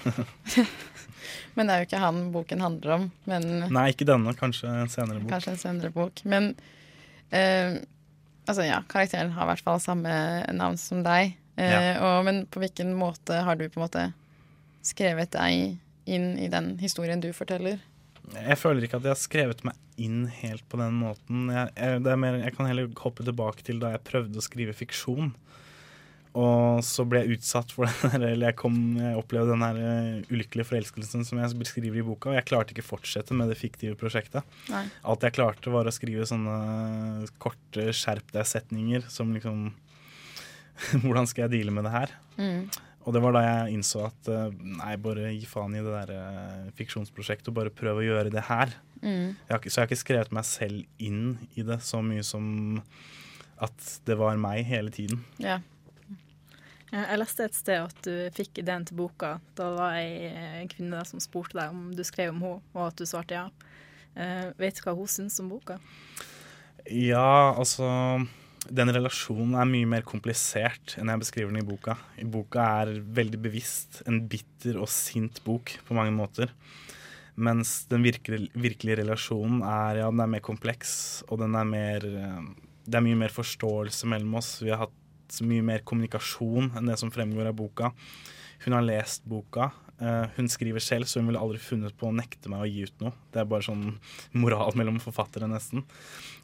[1.54, 3.06] men det er jo ikke han boken handler om.
[3.30, 4.34] Men, Nei, ikke denne.
[4.38, 5.30] Kanskje en senere bok.
[5.32, 6.24] Kanskje en senere bok.
[6.28, 6.52] Men
[7.30, 7.78] uh,
[8.48, 10.16] altså, ja, karakteren har i hvert fall samme
[10.56, 11.36] navn som deg.
[11.60, 11.94] Uh, ja.
[12.00, 14.08] og, men på hvilken måte har du på en måte
[14.86, 15.78] skrevet deg
[16.10, 17.78] inn i den historien du forteller?
[18.36, 21.48] Jeg føler ikke at jeg har skrevet meg inn helt på den måten.
[21.52, 25.32] Jeg, jeg, mer, jeg, kan heller hoppe tilbake til da jeg prøvde å skrive fiksjon.
[26.38, 29.80] Og så ble jeg utsatt for den her, eller jeg, kom, jeg opplevde den her
[29.82, 33.58] uh, ulykkelige forelskelsen som jeg beskriver i boka, og jeg klarte ikke fortsette med det
[33.58, 34.46] fiktive prosjektet.
[34.70, 34.84] Nei.
[35.10, 39.70] Alt jeg klarte, var å skrive sånne korte skjerp deg-setninger som liksom
[41.02, 42.12] Hvordan skal jeg deale med det her?
[42.38, 42.62] Mm.
[43.10, 46.12] Og det var da jeg innså at eh, nei, bare gi faen i det der
[46.14, 48.70] uh, fiksjonsprosjektet og bare prøve å gjøre det her.
[49.02, 49.32] Mm.
[49.34, 51.24] Jeg har, så jeg har ikke skrevet meg selv inn
[51.58, 52.44] i det så mye som
[53.58, 55.24] at det var meg hele tiden.
[55.42, 55.58] Ja.
[56.92, 59.32] Jeg leste et sted at du fikk ideen til boka.
[59.58, 60.30] Da var jeg
[60.62, 63.48] en kvinne som spurte deg om du skrev om henne, og at du svarte ja.
[64.14, 65.80] Uh, vet du hva hun syns om boka?
[66.86, 67.90] Ja, altså
[68.70, 71.96] den relasjonen er mye mer komplisert enn jeg beskriver den i boka.
[72.22, 76.52] I boka er veldig bevisst en bitter og sint bok på mange måter.
[77.40, 80.92] Mens den virkelige, virkelige relasjonen er, ja, den er mer kompleks,
[81.28, 82.42] og den er mer eh,
[82.90, 84.56] Det er mye mer forståelse mellom oss.
[84.62, 87.92] Vi har hatt mye mer kommunikasjon enn det som fremgår av boka.
[88.64, 89.70] Hun har lest boka.
[90.00, 92.86] Uh, hun skriver selv, så hun ville aldri funnet på å nekte meg å gi
[92.88, 93.12] ut noe.
[93.30, 93.98] Det er bare sånn
[94.32, 95.84] moral mellom forfattere, nesten.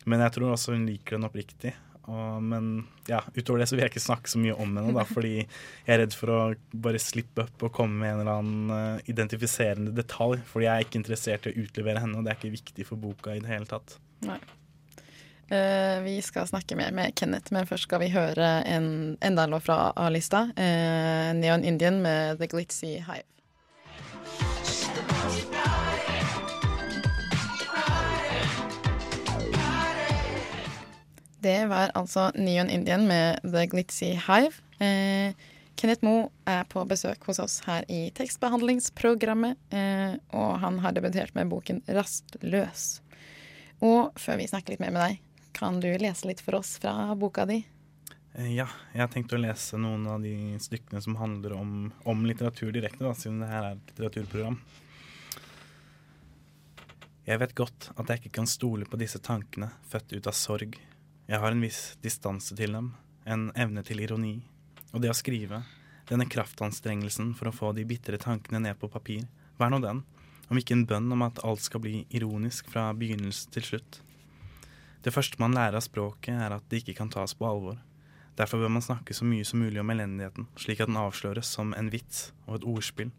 [0.04, 1.72] Men jeg tror også hun liker den oppriktig.
[2.06, 5.02] Og, men ja, utover det så vil jeg ikke snakke så mye om henne, da,
[5.08, 6.40] fordi jeg er redd for å
[6.86, 10.38] bare slippe opp og komme med en eller annen uh, identifiserende detalj.
[10.46, 13.02] Fordi jeg er ikke interessert i å utlevere henne, og det er ikke viktig for
[13.02, 13.98] boka i det hele tatt.
[14.26, 14.38] Nei.
[15.46, 18.88] Uh, vi skal snakke mer med Kenneth, men først skal vi høre en,
[19.22, 20.48] enda en låt fra A-lista.
[20.58, 23.26] Uh, Neon Indian med The Glitzy Hive.
[31.46, 34.56] Det var altså Neon Indian med The Glitzy Hive.
[34.82, 35.34] Eh,
[35.78, 41.36] Kenneth Moe er på besøk hos oss her i tekstbehandlingsprogrammet, eh, og han har debutert
[41.36, 42.98] med boken 'Rastløs'.
[43.78, 45.20] Og før vi snakker litt mer med deg,
[45.52, 47.60] kan du lese litt for oss fra boka di?
[48.34, 52.26] Eh, ja, jeg har tenkt å lese noen av de stykkene som handler om, om
[52.26, 54.58] litteratur direkte, da, siden det her er et litteraturprogram.
[57.30, 60.74] Jeg vet godt at jeg ikke kan stole på disse tankene født ut av sorg
[61.26, 62.92] jeg har en viss distanse til dem,
[63.26, 64.36] en evne til ironi.
[64.94, 65.64] Og det å skrive,
[66.06, 69.24] denne kraftanstrengelsen for å få de bitre tankene ned på papir,
[69.58, 70.04] hva nå den,
[70.46, 73.98] om ikke en bønn om at alt skal bli ironisk fra begynnelse til slutt?
[75.02, 77.80] Det første man lærer av språket, er at det ikke kan tas på alvor.
[78.38, 81.74] Derfor bør man snakke så mye som mulig om elendigheten, slik at den avsløres som
[81.74, 83.10] en vits og et ordspill.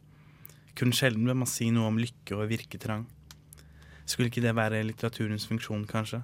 [0.79, 3.03] Kun sjelden bør man si noe om lykke og virketrang.
[4.07, 6.23] Skulle ikke det være litteraturens funksjon, kanskje?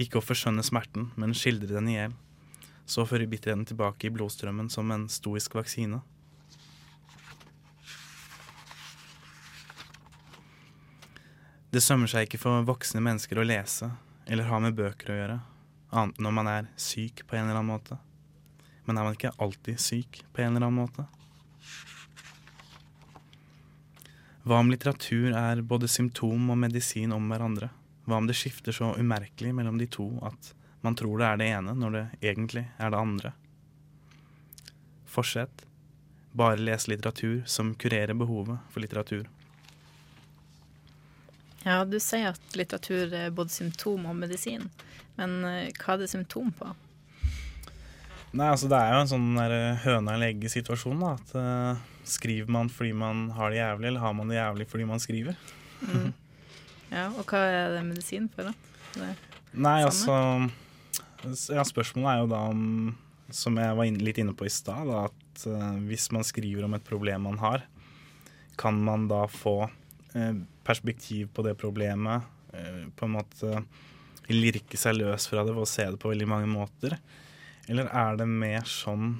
[0.00, 2.14] Ikke å forskjønne smerten, men skildre den i hjel.
[2.88, 6.00] Så fører bitterheten tilbake i blodstrømmen som en stoisk vaksine.
[11.70, 13.92] Det sømmer seg ikke for voksne mennesker å lese
[14.26, 15.36] eller ha med bøker å gjøre,
[15.94, 17.98] annet enn om man er syk på en eller annen måte.
[18.86, 21.06] Men er man ikke alltid syk på en eller annen måte?
[24.42, 27.70] Hva om litteratur er både symptom og medisin om hverandre?
[28.10, 31.50] Hva om det skifter så umerkelig mellom de to at man tror det er det
[31.54, 33.30] ene når det egentlig er det andre?
[35.06, 35.62] Fortsett.
[36.32, 39.28] Bare les litteratur som kurerer behovet for litteratur.
[41.62, 44.66] Ja, du sier at litteratur er både symptom og medisin,
[45.18, 46.70] men eh, hva er det symptom på?
[48.30, 51.02] Nei, altså Det er jo en sånn eh, høna eller egget-situasjon.
[51.02, 54.66] da, at uh, Skriver man fordi man har det jævlig, eller har man det jævlig
[54.70, 55.38] fordi man skriver?
[55.86, 56.10] Mm.
[56.90, 58.54] Ja, Og hva er det medisin for, da?
[58.96, 59.12] Det
[59.54, 60.50] Nei, samme?
[61.24, 62.62] altså ja, Spørsmålet er jo da om,
[63.34, 66.74] som jeg var inn, litt inne på i stad, at uh, hvis man skriver om
[66.78, 67.66] et problem man har,
[68.60, 70.34] kan man da få uh,
[70.66, 73.64] perspektiv på det problemet, uh, på en måte
[74.30, 76.96] lirke seg løs fra det ved å se det på veldig mange måter?
[77.70, 79.18] Eller er det mer sånn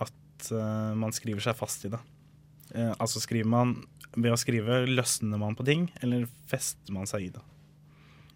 [0.00, 0.48] at
[0.98, 1.98] man skriver seg fast i det?
[2.74, 3.76] Altså skriver man
[4.12, 7.42] Ved å skrive løsner man på ting, eller fester man seg i det?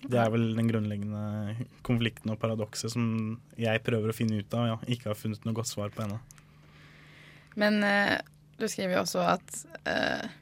[0.07, 4.69] Det er vel den grunnleggende konflikten og paradokset som jeg prøver å finne ut av
[4.69, 6.19] ja, ikke har funnet noe godt svar på ennå.
[7.59, 8.19] Men eh,
[8.61, 10.35] du skriver jo også at eh,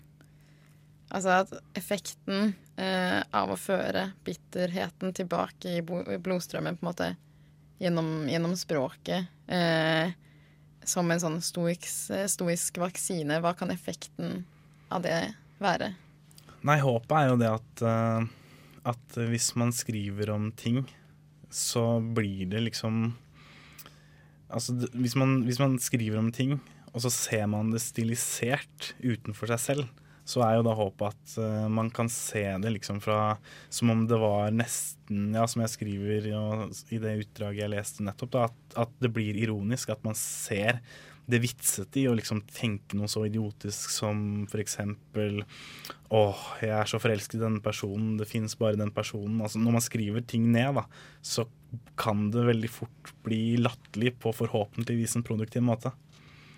[1.15, 7.11] Altså at effekten eh, av å føre bitterheten tilbake i, blodstrømmen på en måte
[7.79, 10.11] gjennom, gjennom språket eh,
[10.83, 11.87] som en sånn stoisk,
[12.33, 14.43] stoisk vaksine, hva kan effekten
[14.93, 15.19] av det
[15.63, 15.93] være?
[16.65, 18.25] Nei, håpet er jo det at, uh,
[18.93, 20.85] at hvis man skriver om ting,
[21.55, 23.13] så blir det liksom
[24.55, 26.53] Altså hvis man, hvis man skriver om ting,
[26.95, 29.89] og så ser man det stilisert utenfor seg selv,
[30.25, 33.37] så er jo da håpet at uh, man kan se det liksom fra
[33.69, 38.07] Som om det var nesten Ja, som jeg skriver og, i det utdraget jeg leste
[38.07, 39.93] nettopp, da, at, at, det blir ironisk.
[39.93, 40.81] At man ser
[41.31, 44.19] det vitsete i å liksom tenke noe så idiotisk som
[44.61, 45.43] eksempel
[46.15, 49.41] Åh, jeg er så forelsket i denne personen, det fins bare den personen.
[49.43, 50.85] Altså, når man skriver ting ned, da,
[51.25, 51.47] så
[51.99, 55.91] kan det veldig fort bli latterlig på forhåpentligvis en produktiv måte.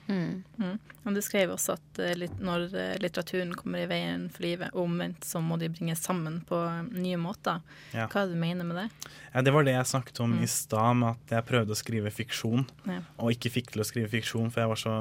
[0.06, 0.42] Mm.
[0.60, 0.78] Mm.
[1.06, 4.84] Og Du skrev også at litt, når uh, litteraturen kommer i veien for livet, og
[4.86, 7.62] omvendt så må de bringes sammen på uh, nye måter.
[7.94, 8.06] Ja.
[8.10, 8.86] Hva er det du mener med det?
[9.32, 10.42] Ja, det var det jeg snakket om Mm.
[10.42, 13.00] i stad, med at jeg prøvde å skrive fiksjon, Ja.
[13.18, 14.94] og ikke fikk til å skrive fiksjon, for jeg var så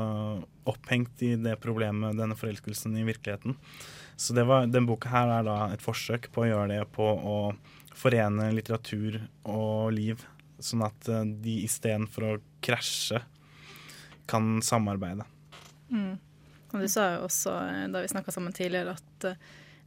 [0.70, 3.56] opphengt i det problemet, denne forelskelsen i virkeligheten.
[4.18, 7.04] Så det var, den boka her er da et forsøk på å gjøre det, på
[7.04, 7.38] å
[7.96, 10.24] forene litteratur og liv,
[10.60, 13.22] sånn at uh, de istedenfor å krasje
[14.30, 15.26] kan samarbeide.
[15.92, 16.16] Mm.
[16.74, 19.38] Og Du sa jo også eh, da vi snakka sammen tidligere, at, eh,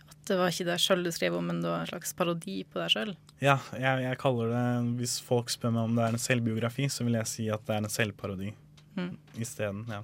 [0.08, 2.62] at det var ikke deg sjøl du skrev om, men det var en slags parodi
[2.68, 3.12] på deg sjøl.
[3.44, 4.62] Ja, jeg, jeg kaller det
[4.98, 7.76] Hvis folk spør meg om det er en selvbiografi, så vil jeg si at det
[7.76, 8.54] er en selvparodi
[8.98, 9.12] Mm.
[9.38, 9.84] isteden.
[9.86, 10.00] Ja.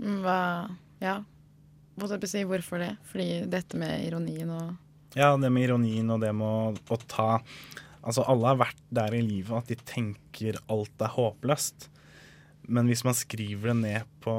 [0.00, 0.36] Mm, Hva
[1.02, 1.18] Ja.
[2.00, 2.94] Hva jeg si, hvorfor det?
[3.10, 4.70] Fordi dette med ironien og
[5.18, 7.42] ja, det med ironien og det med å, å ta
[8.00, 11.90] Altså, alle har vært der i livet at de tenker alt er håpløst.
[12.68, 14.34] Men hvis man skriver det ned på,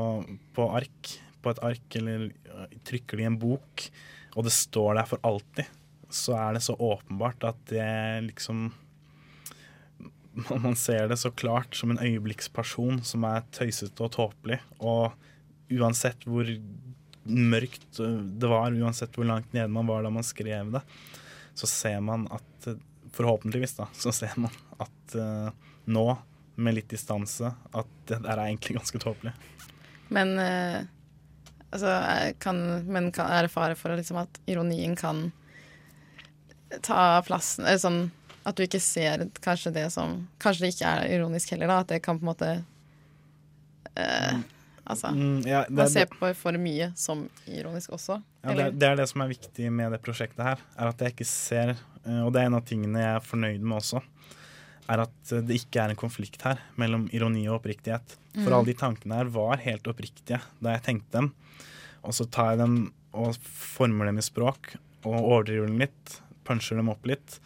[0.56, 3.88] på ark, på et ark, eller øh, trykker det i en bok,
[4.36, 5.68] og det står der for alltid,
[6.12, 7.90] så er det så åpenbart at det
[8.28, 8.70] liksom
[10.32, 14.62] Man ser det så klart som en øyeblikksperson som er tøysete og tåpelig.
[14.80, 15.12] Og
[15.76, 16.48] uansett hvor
[17.28, 20.82] mørkt det var, uansett hvor langt nede man var da man skrev det,
[21.52, 22.72] så ser man at
[23.12, 25.50] Forhåpentligvis, da, så ser man at uh,
[25.92, 26.06] nå,
[26.62, 29.34] med litt distanse, at det der er egentlig ganske tåpelig.
[30.12, 30.82] Men eh,
[31.72, 31.94] altså,
[32.44, 35.30] kan, men kan, er det fare for liksom, at ironien kan
[36.82, 38.02] ta plassen Eller sånn
[38.48, 41.80] at du ikke ser kanskje det som Kanskje det ikke er ironisk heller, da.
[41.84, 42.52] At det kan på en måte
[43.96, 44.40] eh,
[44.92, 48.18] Altså Mm, ja, det, Man er- ser på for mye som ironisk også.
[48.44, 50.60] Ja, det, det er det som er viktig med det prosjektet her.
[50.76, 53.62] Er at jeg ikke ser, eh, og det er en av tingene jeg er fornøyd
[53.62, 54.02] med også,
[54.90, 58.16] er at det ikke er en konflikt her mellom ironi og oppriktighet.
[58.34, 58.54] For Mm.
[58.54, 61.34] alle de tankene her var helt oppriktige da jeg tenkte dem.
[62.04, 66.76] Og så tar jeg dem og former dem i språk og overdriver dem litt, puncher
[66.78, 67.40] dem opp litt.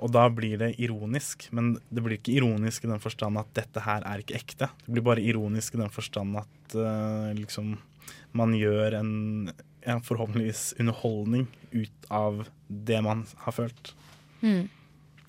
[0.00, 3.80] Og da blir det ironisk, men det blir ikke ironisk i den forstand at dette
[3.84, 4.68] her er ikke ekte.
[4.84, 7.78] Det blir bare ironisk i den forstand at uh, liksom
[8.36, 9.52] man gjør en
[9.86, 13.94] ja, forhåpentligvis underholdning ut av det man har følt.
[14.42, 14.68] Mm.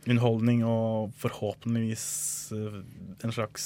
[0.08, 2.06] Underholdning og forhåpentligvis
[2.56, 2.82] uh,
[3.24, 3.66] en slags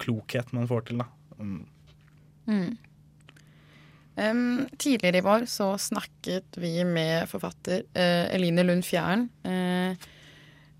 [0.00, 1.10] klokhet man får til, da.
[1.38, 1.66] Um,
[2.48, 2.76] Mm.
[4.18, 9.28] Um, tidligere i vår så snakket vi med forfatter uh, Eline Lund Fjæren.
[9.44, 9.94] Uh,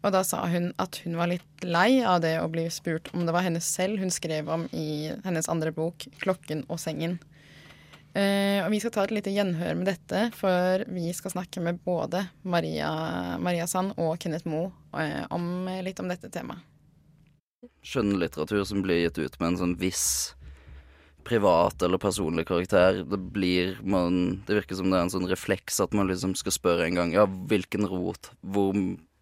[0.02, 3.26] og da sa hun at hun var litt lei av det å bli spurt om
[3.26, 7.18] det var henne selv hun skrev om i hennes andre bok, 'Klokken og sengen'.
[8.18, 11.78] Uh, og vi skal ta et lite gjenhør med dette, for vi skal snakke med
[11.86, 12.90] både Maria,
[13.38, 14.72] Maria Sand og Kenneth Moe
[15.30, 16.64] om, litt om dette temaet.
[17.86, 20.34] Skjønnlitteratur som blir gitt ut med en sånn viss
[21.28, 23.02] privat eller personlig karakter.
[23.04, 26.54] Det blir man Det virker som det er en sånn refleks at man liksom skal
[26.54, 28.30] spørre en gang Ja, hvilken rot?
[28.40, 28.76] Hvor,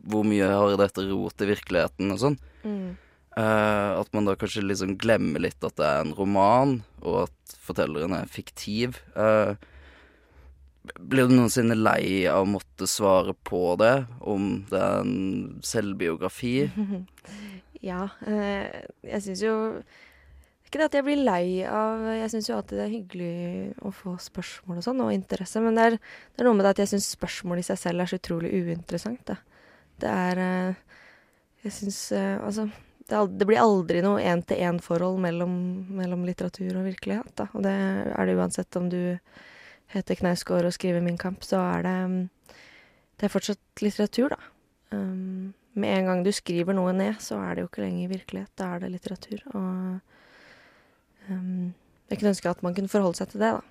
[0.06, 2.38] hvor mye har dette rot i virkeligheten, og sånn?
[2.62, 2.94] Mm.
[3.36, 7.56] Uh, at man da kanskje liksom glemmer litt at det er en roman, og at
[7.66, 8.96] fortelleren er fiktiv.
[9.12, 9.52] Uh,
[10.96, 15.18] blir du noensinne lei av å måtte svare på det, om det er en
[15.66, 16.54] selvbiografi?
[17.90, 18.06] ja.
[18.24, 18.72] Uh,
[19.04, 19.58] jeg syns jo
[20.64, 23.36] ikke det at jeg blir lei av Jeg syns jo alltid det er hyggelig
[23.86, 26.72] å få spørsmål og sånn, og interesse, men det er, det er noe med det
[26.72, 29.36] at jeg syns spørsmål i seg selv er så utrolig uinteressant, da.
[30.00, 30.42] Det er
[31.66, 32.66] Jeg syns Altså
[33.08, 35.52] det, det, blir aldri noe én-til-én-forhold mellom,
[35.98, 37.32] mellom, litteratur og virkelighet.
[37.38, 37.48] Da.
[37.54, 39.00] Og det er det uansett om du
[39.94, 41.96] heter Knausgård og skriver Min kamp, så er det
[43.16, 44.40] Det er fortsatt litteratur, da.
[44.92, 48.50] Um, med en gang du skriver noe ned, så er det jo ikke lenger virkelighet.
[48.58, 49.40] Da er det litteratur.
[49.54, 50.00] Og
[51.30, 51.72] um,
[52.10, 53.62] jeg kunne ønske at man kunne forholde seg til det, da.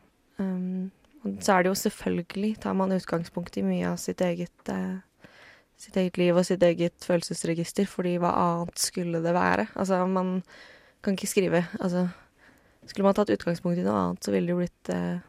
[0.41, 0.91] Um,
[1.25, 5.01] og så er det jo selvfølgelig, tar man utgangspunkt i mye av sitt eget uh,
[5.79, 9.67] sitt eget liv og sitt eget følelsesregister, fordi hva annet skulle det være?
[9.75, 10.39] Altså, man
[11.03, 12.07] kan ikke skrive Altså,
[12.85, 15.19] skulle man tatt utgangspunkt i noe annet, så ville det jo blitt eh,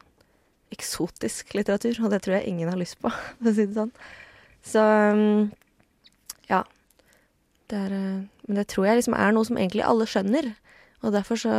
[0.75, 3.93] eksotisk litteratur, og det tror jeg ingen har lyst på, for å si det sånn.
[4.67, 5.51] Så um,
[6.51, 6.65] ja.
[7.67, 10.53] Det er uh, Men det tror jeg liksom er noe som egentlig alle skjønner,
[11.03, 11.55] og derfor så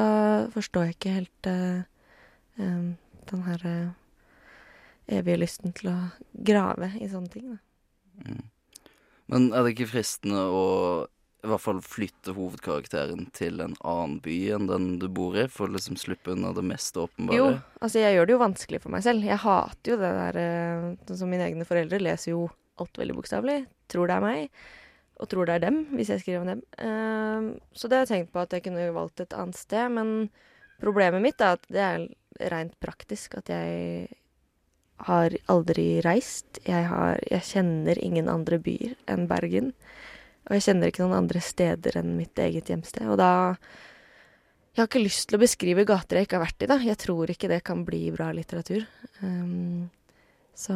[0.53, 1.81] forstår jeg ikke helt uh,
[2.59, 2.93] um,
[3.31, 3.89] den her uh,
[5.07, 5.97] evige lysten til å
[6.47, 7.59] grave i sånne ting, da.
[8.27, 8.45] Mm.
[9.31, 10.65] Men er det ikke fristende å
[11.45, 15.69] i hvert fall flytte hovedkarakteren til en annen by enn den du bor i, for
[15.69, 17.37] å liksom slippe unna det mest åpenbare?
[17.37, 19.27] Jo, altså jeg gjør det jo vanskelig for meg selv.
[19.27, 20.39] Jeg hater jo det der
[21.07, 22.47] Sånn som mine egne foreldre leser jo
[22.81, 23.61] alt veldig bokstavelig.
[23.91, 24.59] Tror det er meg,
[25.21, 26.63] og tror det er dem, hvis jeg skriver om dem.
[26.81, 30.31] Uh, så det har jeg tenkt på at jeg kunne valgt et annet sted, men
[30.81, 32.07] problemet mitt er at det er
[32.53, 34.09] rent praktisk at jeg
[35.05, 36.59] har aldri reist.
[36.65, 39.73] Jeg, har, jeg, kjenner ingen andre byer enn Bergen.
[40.47, 43.05] Og jeg kjenner ikke noen andre steder enn mitt eget hjemsted.
[43.11, 43.57] Og da
[44.77, 46.77] Jeg har ikke lyst til å beskrive gater jeg ikke har vært i, da.
[46.85, 48.85] Jeg tror ikke det kan bli bra litteratur.
[49.25, 49.89] Um,
[50.53, 50.75] så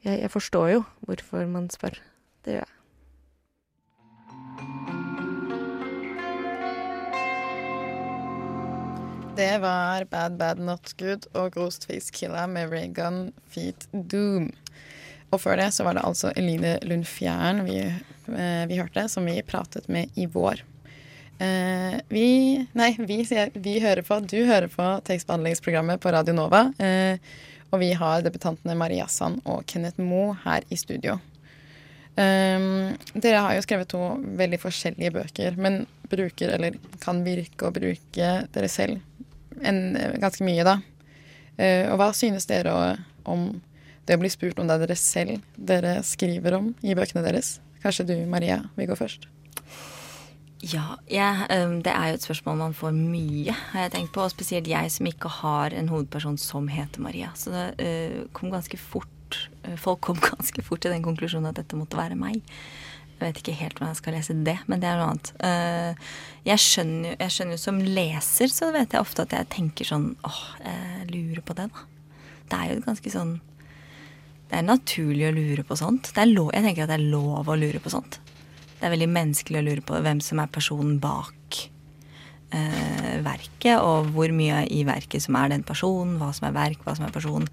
[0.00, 2.00] jeg, jeg forstår jo hvorfor man spør.
[2.46, 2.77] Det gjør jeg.
[9.38, 14.48] Det var Bad Bad Not Good og Ghostface Killa med Raygun Feet Doom.
[15.30, 19.28] Og før det så var det altså Eline Lund Fjæren vi, eh, vi, hørte, som
[19.30, 20.64] vi pratet med i vår.
[21.38, 22.24] Eh, vi
[22.74, 23.20] Nei, vi,
[23.54, 26.64] vi, hører på Du hører på tekstbehandlingsprogrammet på Radio Nova.
[26.82, 27.22] Eh,
[27.70, 31.14] og vi har debutantene Maria Sand og Kenneth Moe her i studio.
[32.18, 37.76] Um, dere har jo skrevet to veldig forskjellige bøker, men bruker, eller kan virke å
[37.76, 38.98] bruke dere selv
[39.66, 39.80] en,
[40.22, 40.78] ganske mye, da.
[41.58, 42.74] Uh, og hva synes dere
[43.28, 43.50] om
[44.08, 47.58] det å bli spurt om det er dere selv dere skriver om i bøkene deres?
[47.82, 49.28] Kanskje du, Maria, vil gå først?
[50.58, 54.24] Ja, jeg, um, det er jo et spørsmål man får mye, har jeg tenkt på.
[54.24, 57.30] Og spesielt jeg som ikke har en hovedperson som heter Maria.
[57.38, 59.14] Så det kom ganske fort
[59.76, 62.38] Folk kom ganske fort til den konklusjonen at dette måtte være meg.
[63.18, 65.30] Jeg vet ikke helt hvordan jeg skal lese det, men det er noe annet.
[65.42, 66.10] Uh,
[66.46, 70.12] jeg skjønner, jeg skjønner jo som leser, så vet jeg ofte at jeg tenker sånn
[70.26, 71.86] åh, jeg lurer på det, da.
[72.48, 73.34] Det er jo ganske sånn
[74.48, 76.12] Det er naturlig å lure på sånt.
[76.30, 78.20] Lov, jeg tenker at det er lov å lure på sånt.
[78.78, 81.58] Det er veldig menneskelig å lure på hvem som er personen bak
[82.54, 86.86] uh, verket, og hvor mye i verket som er den personen, hva som er verk,
[86.86, 87.50] hva som er person.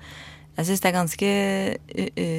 [0.56, 1.32] Jeg syns det er ganske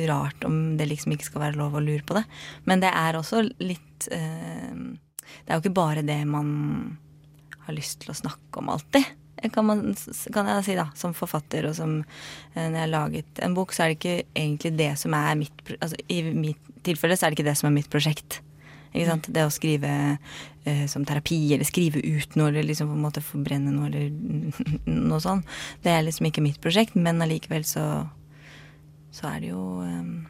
[0.08, 2.24] rart om det liksom ikke skal være lov å lure på det.
[2.64, 4.72] Men det er også litt uh,
[5.26, 6.48] Det er jo ikke bare det man
[7.66, 9.04] har lyst til å snakke om alltid.
[9.52, 9.82] kan, man,
[10.32, 10.86] kan jeg si, da.
[10.96, 11.98] Som forfatter og som
[12.54, 15.34] eh, når jeg har laget en bok, så er det ikke egentlig det som er
[15.38, 18.40] mitt Altså i mitt tilfelle så er det ikke det som er mitt prosjekt.
[18.96, 19.90] Det å skrive
[20.64, 24.08] eh, som terapi, eller skrive ut noe, eller liksom på en måte forbrenne noe, eller
[25.10, 25.46] noe sånt.
[25.84, 27.86] Det er liksom ikke mitt prosjekt, men allikevel så
[29.16, 30.26] så er det jo um,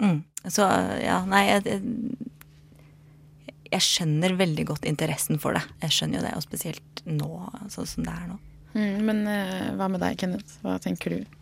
[0.00, 0.20] mm.
[0.48, 0.64] Så
[1.00, 1.78] ja, nei jeg,
[3.70, 5.64] jeg, skjønner veldig godt interessen for det.
[5.84, 7.30] Jeg skjønner jo det, og spesielt nå,
[7.72, 8.36] sånn som det er nå.
[8.74, 10.58] Mm, men uh, hva med deg, Kenneth?
[10.64, 11.38] Hva tenker du?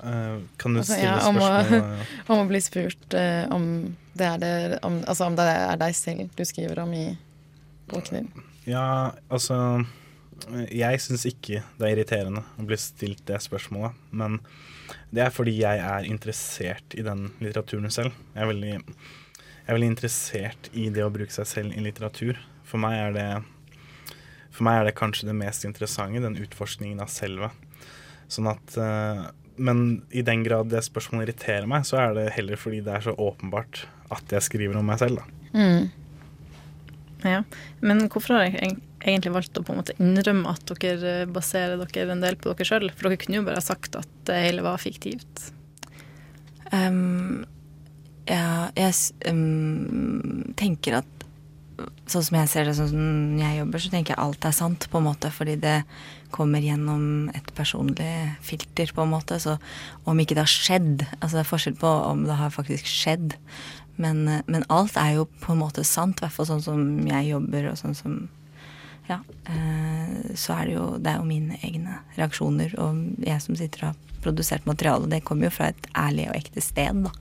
[0.00, 1.82] Uh, kan du altså, stille ja, om spørsmål?
[1.84, 3.64] Å, om å bli spurt uh, om,
[4.16, 4.52] det er det,
[4.86, 7.04] om, altså, om det er deg selv du skriver om i
[7.90, 8.30] boken din?
[8.68, 9.56] Ja, altså
[10.72, 14.38] Jeg syns ikke det er irriterende å bli stilt det spørsmålet, men
[15.12, 18.14] det er fordi jeg er interessert i den litteraturen selv.
[18.34, 22.40] Jeg er veldig, jeg er veldig interessert i det å bruke seg selv i litteratur.
[22.66, 23.28] For meg er det,
[24.48, 27.50] for meg er det kanskje det mest interessante, den utforskningen av selve.
[28.30, 32.60] Sånn at uh, Men i den grad det spørsmålet irriterer meg, så er det heller
[32.60, 33.84] fordi det er så åpenbart
[34.14, 35.40] at jeg skriver om meg selv, da.
[35.54, 35.90] Mm.
[37.20, 37.42] Ja,
[37.84, 42.14] Men hvorfor har jeg egentlig valgt å på en måte innrømme at dere baserer dere
[42.14, 42.90] en del på dere sjøl?
[42.94, 45.50] For dere kunne jo bare sagt at det hele var fiktivt.
[46.72, 47.44] Um,
[48.30, 48.94] ja, jeg
[49.28, 51.26] um, tenker at
[52.10, 54.86] sånn som jeg ser det, sånn som jeg jobber, så tenker jeg alt er sant,
[54.90, 55.30] på en måte.
[55.34, 55.76] Fordi det
[56.32, 58.10] kommer gjennom et personlig
[58.44, 59.38] filter, på en måte.
[59.42, 59.56] Så
[60.08, 63.36] om ikke det har skjedd Altså det er forskjell på om det har faktisk skjedd.
[64.00, 67.32] Men, men alt er jo på en måte sant, i hvert fall sånn som jeg
[67.34, 68.20] jobber, og sånn som
[69.10, 69.18] ja,
[69.50, 73.82] eh, så er det jo Det er jo mine egne reaksjoner, og jeg som sitter
[73.82, 77.12] og har produsert materiale, det kommer jo fra et ærlig og ekte sted, da.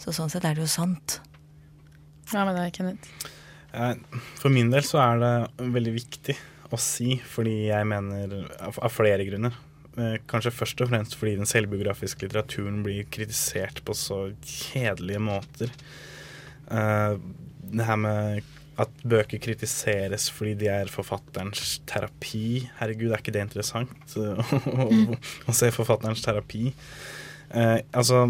[0.00, 1.18] Så sånn sett er det jo sant.
[2.30, 3.28] Hva det deg, Kenneth?
[4.40, 5.34] For min del så er det
[5.74, 6.36] veldig viktig
[6.76, 9.56] å si, fordi jeg mener Av flere grunner.
[9.98, 15.72] Eh, kanskje først og fremst fordi den selvbiografiske litteraturen blir kritisert på så kjedelige måter.
[16.70, 17.18] Eh,
[17.70, 22.70] det her med at bøker kritiseres fordi de er forfatterens terapi.
[22.78, 24.88] Herregud, er ikke det interessant å,
[25.50, 26.70] å se forfatterens terapi?
[27.50, 28.28] Eh, altså,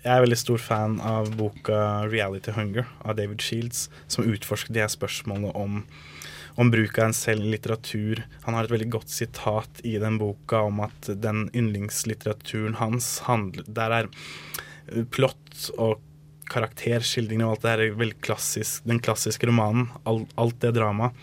[0.00, 4.82] jeg er veldig stor fan av boka 'Reality Hunger' av David Shields, som utforsker de
[4.82, 5.84] her spørsmålene om,
[6.60, 8.22] om bruk av en selv litteratur.
[8.44, 13.64] Han har et veldig godt sitat i den boka om at den yndlingslitteraturen hans handler
[13.64, 14.10] Der er
[15.14, 16.02] plott og
[16.50, 18.84] karakterskildringer og alt det her er veldig klassisk.
[18.84, 21.16] Den klassiske romanen, Alt, alt det dramaet,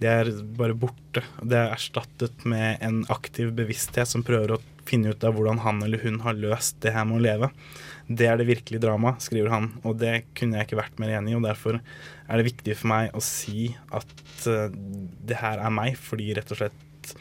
[0.00, 1.22] det er bare borte.
[1.38, 5.82] Det er erstattet med en aktiv bevissthet som prøver å finne ut av hvordan han
[5.86, 7.50] eller hun har løst det her med å leve.
[8.10, 11.30] Det er det virkelige dramaet, skriver han, og det kunne jeg ikke vært mer enig
[11.30, 11.38] i.
[11.38, 14.16] og Derfor er det viktig for meg å si at
[14.50, 14.66] uh,
[15.30, 17.14] det her er meg, fordi rett og slett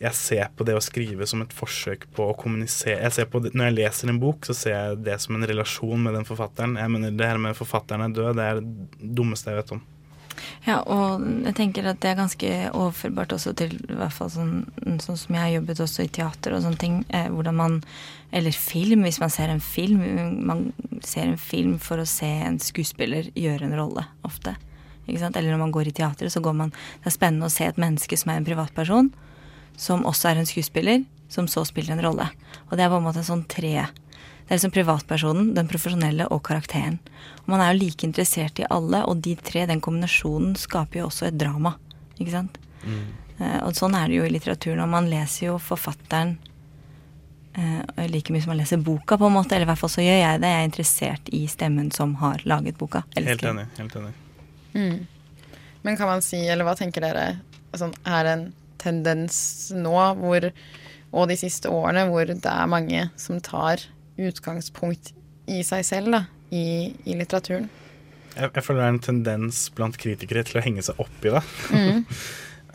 [0.00, 3.04] jeg ser på det å skrive som et forsøk på å kommunisere.
[3.04, 6.16] Jeg det, når jeg leser en bok, så ser jeg det som en relasjon med
[6.16, 6.78] den forfatteren.
[6.80, 9.82] Jeg mener Det her med forfatteren er død, det er det dummeste jeg vet om.
[10.66, 14.54] Ja, og jeg tenker at det er ganske overførbart også til i hvert fall sånn,
[15.02, 16.98] sånn som jeg har jobbet også i teater og sånne ting.
[17.08, 17.82] Eh, hvordan man
[18.32, 20.02] Eller film, hvis man ser en film.
[20.46, 20.72] Man
[21.02, 24.54] ser en film for å se en skuespiller gjøre en rolle, ofte.
[25.08, 25.36] Ikke sant?
[25.36, 27.80] Eller når man går i teatret, så går man Det er spennende å se et
[27.80, 29.10] menneske som er en privatperson
[29.80, 32.26] som også er en skuespiller, som så spiller en rolle.
[32.68, 33.86] Og det er på en måte en sånn tre
[34.50, 36.96] Det er liksom privatpersonen, den profesjonelle og karakteren.
[37.44, 41.04] Og man er jo like interessert i alle, og de tre, den kombinasjonen, skaper jo
[41.06, 41.76] også et drama.
[42.16, 42.58] Ikke sant?
[42.82, 43.04] Mm.
[43.38, 44.82] Uh, og sånn er det jo i litteraturen.
[44.82, 46.32] Og man leser jo forfatteren
[47.54, 49.54] uh, like mye som man leser boka, på en måte.
[49.54, 50.50] Eller i hvert fall så gjør jeg det.
[50.50, 53.04] Jeg er interessert i stemmen som har laget boka.
[53.14, 53.68] Helt enig.
[53.78, 54.12] Helt enig.
[54.74, 54.98] Mm.
[55.86, 57.28] Men kan man si, eller hva tenker dere,
[57.78, 58.44] sånn, er en
[58.82, 59.38] tendens
[59.78, 60.50] nå, hvor,
[61.14, 63.86] og de siste årene, hvor det er mange som tar
[64.28, 65.12] utgangspunkt
[65.50, 67.68] i seg selv da, i, i litteraturen.
[68.36, 71.32] Jeg, jeg, føler det er en tendens blant kritikere til å henge seg opp i
[71.34, 71.42] det.
[71.74, 72.02] Mm.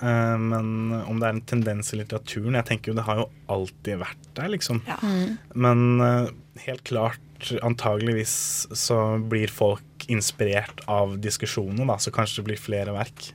[0.02, 0.72] uh, men
[1.06, 4.32] om det er en tendens i litteraturen Jeg tenker jo det har jo alltid vært
[4.38, 4.82] der, liksom.
[4.89, 5.00] Ja.
[5.04, 5.38] Mm.
[5.66, 6.34] Men uh,
[6.66, 7.22] helt klart,
[7.64, 8.36] antageligvis
[8.76, 13.32] så blir folk inspirert av diskusjoner, da, så kanskje det blir flere verk.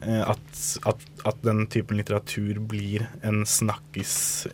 [0.00, 4.46] Eh, at, at, at, den typen litteratur blir en snakkis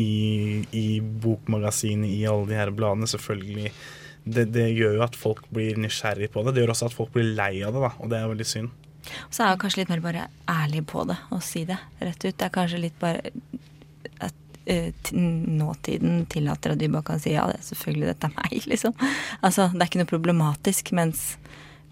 [0.00, 3.72] i, i, bokmagasinet, i alle de her bladene, selvfølgelig.
[4.24, 6.54] Det, det, gjør jo at folk blir nysgjerrig på det.
[6.54, 8.72] Det gjør også at folk blir lei av det, da, og det er veldig synd.
[9.04, 12.24] Og så er jeg kanskje litt mer bare ærlig på det og si det rett
[12.24, 12.32] ut.
[12.32, 13.34] Det er kanskje litt bare
[14.24, 14.38] at
[14.70, 18.56] uh, nåtiden tillater at du bare kan si ja, det er selvfølgelig dette er meg,
[18.72, 18.96] liksom.
[19.44, 21.34] Altså, det er ikke noe problematisk, mens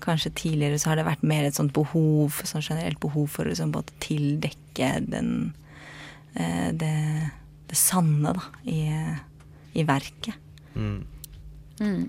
[0.03, 3.53] Kanskje tidligere så har det vært mer et sånt behov, sånn generelt behov for å
[3.53, 3.71] liksom,
[4.03, 5.29] tildekke den
[6.35, 6.91] uh, det,
[7.73, 8.83] det sanne, da, i,
[9.81, 10.37] i verket.
[10.77, 11.01] Mm.
[11.81, 12.05] Mm.